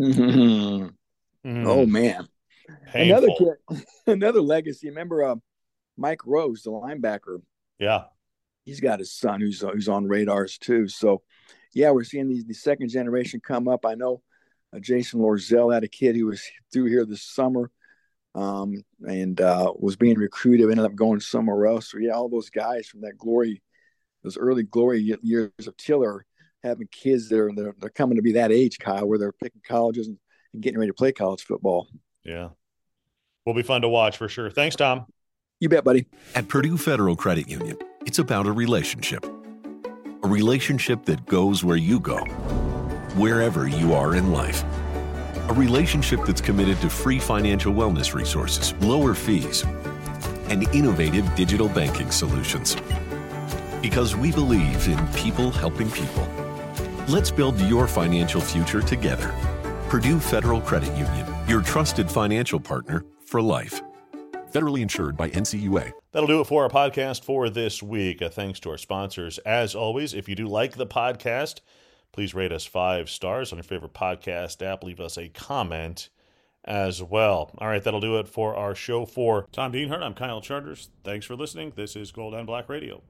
Mm. 0.00 0.94
Oh 1.44 1.86
man, 1.86 2.26
Painful. 2.92 3.18
another 3.18 3.28
kid, 3.38 3.84
another 4.06 4.40
legacy. 4.40 4.88
Remember 4.88 5.24
uh, 5.24 5.36
Mike 5.96 6.26
Rose, 6.26 6.62
the 6.62 6.70
linebacker? 6.70 7.42
Yeah, 7.78 8.04
he's 8.64 8.80
got 8.80 8.98
his 8.98 9.12
son 9.12 9.40
who's 9.40 9.60
who's 9.60 9.88
on 9.88 10.06
radars 10.06 10.56
too. 10.56 10.88
So, 10.88 11.22
yeah, 11.74 11.90
we're 11.90 12.04
seeing 12.04 12.28
these 12.28 12.46
the 12.46 12.54
second 12.54 12.88
generation 12.88 13.40
come 13.40 13.68
up. 13.68 13.84
I 13.84 13.94
know 13.94 14.22
uh, 14.74 14.80
Jason 14.80 15.20
Loerzel 15.20 15.72
had 15.72 15.84
a 15.84 15.88
kid 15.88 16.16
who 16.16 16.26
was 16.26 16.42
through 16.72 16.86
here 16.86 17.04
this 17.04 17.22
summer 17.22 17.70
um, 18.34 18.82
and 19.06 19.40
uh, 19.40 19.72
was 19.76 19.96
being 19.96 20.18
recruited, 20.18 20.70
ended 20.70 20.84
up 20.84 20.94
going 20.94 21.20
somewhere 21.20 21.66
else. 21.66 21.90
So 21.90 21.98
yeah, 21.98 22.12
all 22.12 22.28
those 22.28 22.50
guys 22.50 22.86
from 22.86 23.02
that 23.02 23.18
glory, 23.18 23.62
those 24.22 24.38
early 24.38 24.62
glory 24.62 25.16
years 25.22 25.50
of 25.66 25.76
Tiller, 25.76 26.24
having 26.62 26.88
kids 26.90 27.28
that 27.28 27.38
are 27.38 27.52
they're, 27.54 27.74
they're 27.78 27.90
coming 27.90 28.16
to 28.16 28.22
be 28.22 28.32
that 28.32 28.52
age, 28.52 28.78
Kyle, 28.78 29.06
where 29.06 29.18
they're 29.18 29.32
picking 29.32 29.62
colleges 29.66 30.08
and, 30.08 30.18
and 30.52 30.62
getting 30.62 30.78
ready 30.78 30.90
to 30.90 30.94
play 30.94 31.12
college 31.12 31.42
football. 31.42 31.88
Yeah, 32.24 32.50
will 33.46 33.54
be 33.54 33.62
fun 33.62 33.82
to 33.82 33.88
watch 33.88 34.16
for 34.16 34.28
sure. 34.28 34.50
Thanks, 34.50 34.76
Tom. 34.76 35.06
You 35.58 35.68
bet, 35.68 35.84
buddy. 35.84 36.06
At 36.34 36.48
Purdue 36.48 36.78
Federal 36.78 37.16
Credit 37.16 37.48
Union, 37.48 37.76
it's 38.06 38.18
about 38.18 38.46
a 38.46 38.52
relationship, 38.52 39.26
a 40.22 40.28
relationship 40.28 41.04
that 41.04 41.26
goes 41.26 41.64
where 41.64 41.76
you 41.76 42.00
go, 42.00 42.18
wherever 43.16 43.68
you 43.68 43.92
are 43.92 44.14
in 44.14 44.32
life 44.32 44.64
a 45.50 45.52
relationship 45.52 46.20
that's 46.24 46.40
committed 46.40 46.80
to 46.80 46.88
free 46.88 47.18
financial 47.18 47.74
wellness 47.74 48.14
resources, 48.14 48.72
lower 48.74 49.14
fees, 49.14 49.64
and 50.48 50.62
innovative 50.72 51.28
digital 51.34 51.68
banking 51.68 52.12
solutions. 52.12 52.76
Because 53.82 54.14
we 54.14 54.30
believe 54.30 54.86
in 54.86 55.04
people 55.08 55.50
helping 55.50 55.90
people. 55.90 56.28
Let's 57.08 57.32
build 57.32 57.60
your 57.62 57.88
financial 57.88 58.40
future 58.40 58.80
together. 58.80 59.34
Purdue 59.88 60.20
Federal 60.20 60.60
Credit 60.60 60.96
Union, 60.96 61.26
your 61.48 61.62
trusted 61.62 62.08
financial 62.08 62.60
partner 62.60 63.04
for 63.26 63.42
life. 63.42 63.82
Federally 64.52 64.82
insured 64.82 65.16
by 65.16 65.30
NCUA. 65.30 65.90
That'll 66.12 66.28
do 66.28 66.40
it 66.40 66.46
for 66.46 66.62
our 66.62 66.68
podcast 66.68 67.24
for 67.24 67.50
this 67.50 67.82
week. 67.82 68.22
Thanks 68.30 68.60
to 68.60 68.70
our 68.70 68.78
sponsors. 68.78 69.38
As 69.38 69.74
always, 69.74 70.14
if 70.14 70.28
you 70.28 70.36
do 70.36 70.46
like 70.46 70.76
the 70.76 70.86
podcast, 70.86 71.58
Please 72.12 72.34
rate 72.34 72.52
us 72.52 72.64
five 72.64 73.08
stars 73.08 73.52
on 73.52 73.58
your 73.58 73.64
favorite 73.64 73.94
podcast 73.94 74.64
app. 74.66 74.82
Leave 74.84 75.00
us 75.00 75.16
a 75.16 75.28
comment 75.28 76.08
as 76.64 77.02
well. 77.02 77.50
All 77.58 77.68
right, 77.68 77.82
that'll 77.82 78.00
do 78.00 78.18
it 78.18 78.28
for 78.28 78.54
our 78.54 78.74
show 78.74 79.06
for 79.06 79.46
Tom 79.52 79.72
Dienhart. 79.72 80.02
I'm 80.02 80.14
Kyle 80.14 80.40
Charters. 80.40 80.90
Thanks 81.04 81.26
for 81.26 81.36
listening. 81.36 81.72
This 81.76 81.96
is 81.96 82.12
Gold 82.12 82.34
and 82.34 82.46
Black 82.46 82.68
Radio. 82.68 83.02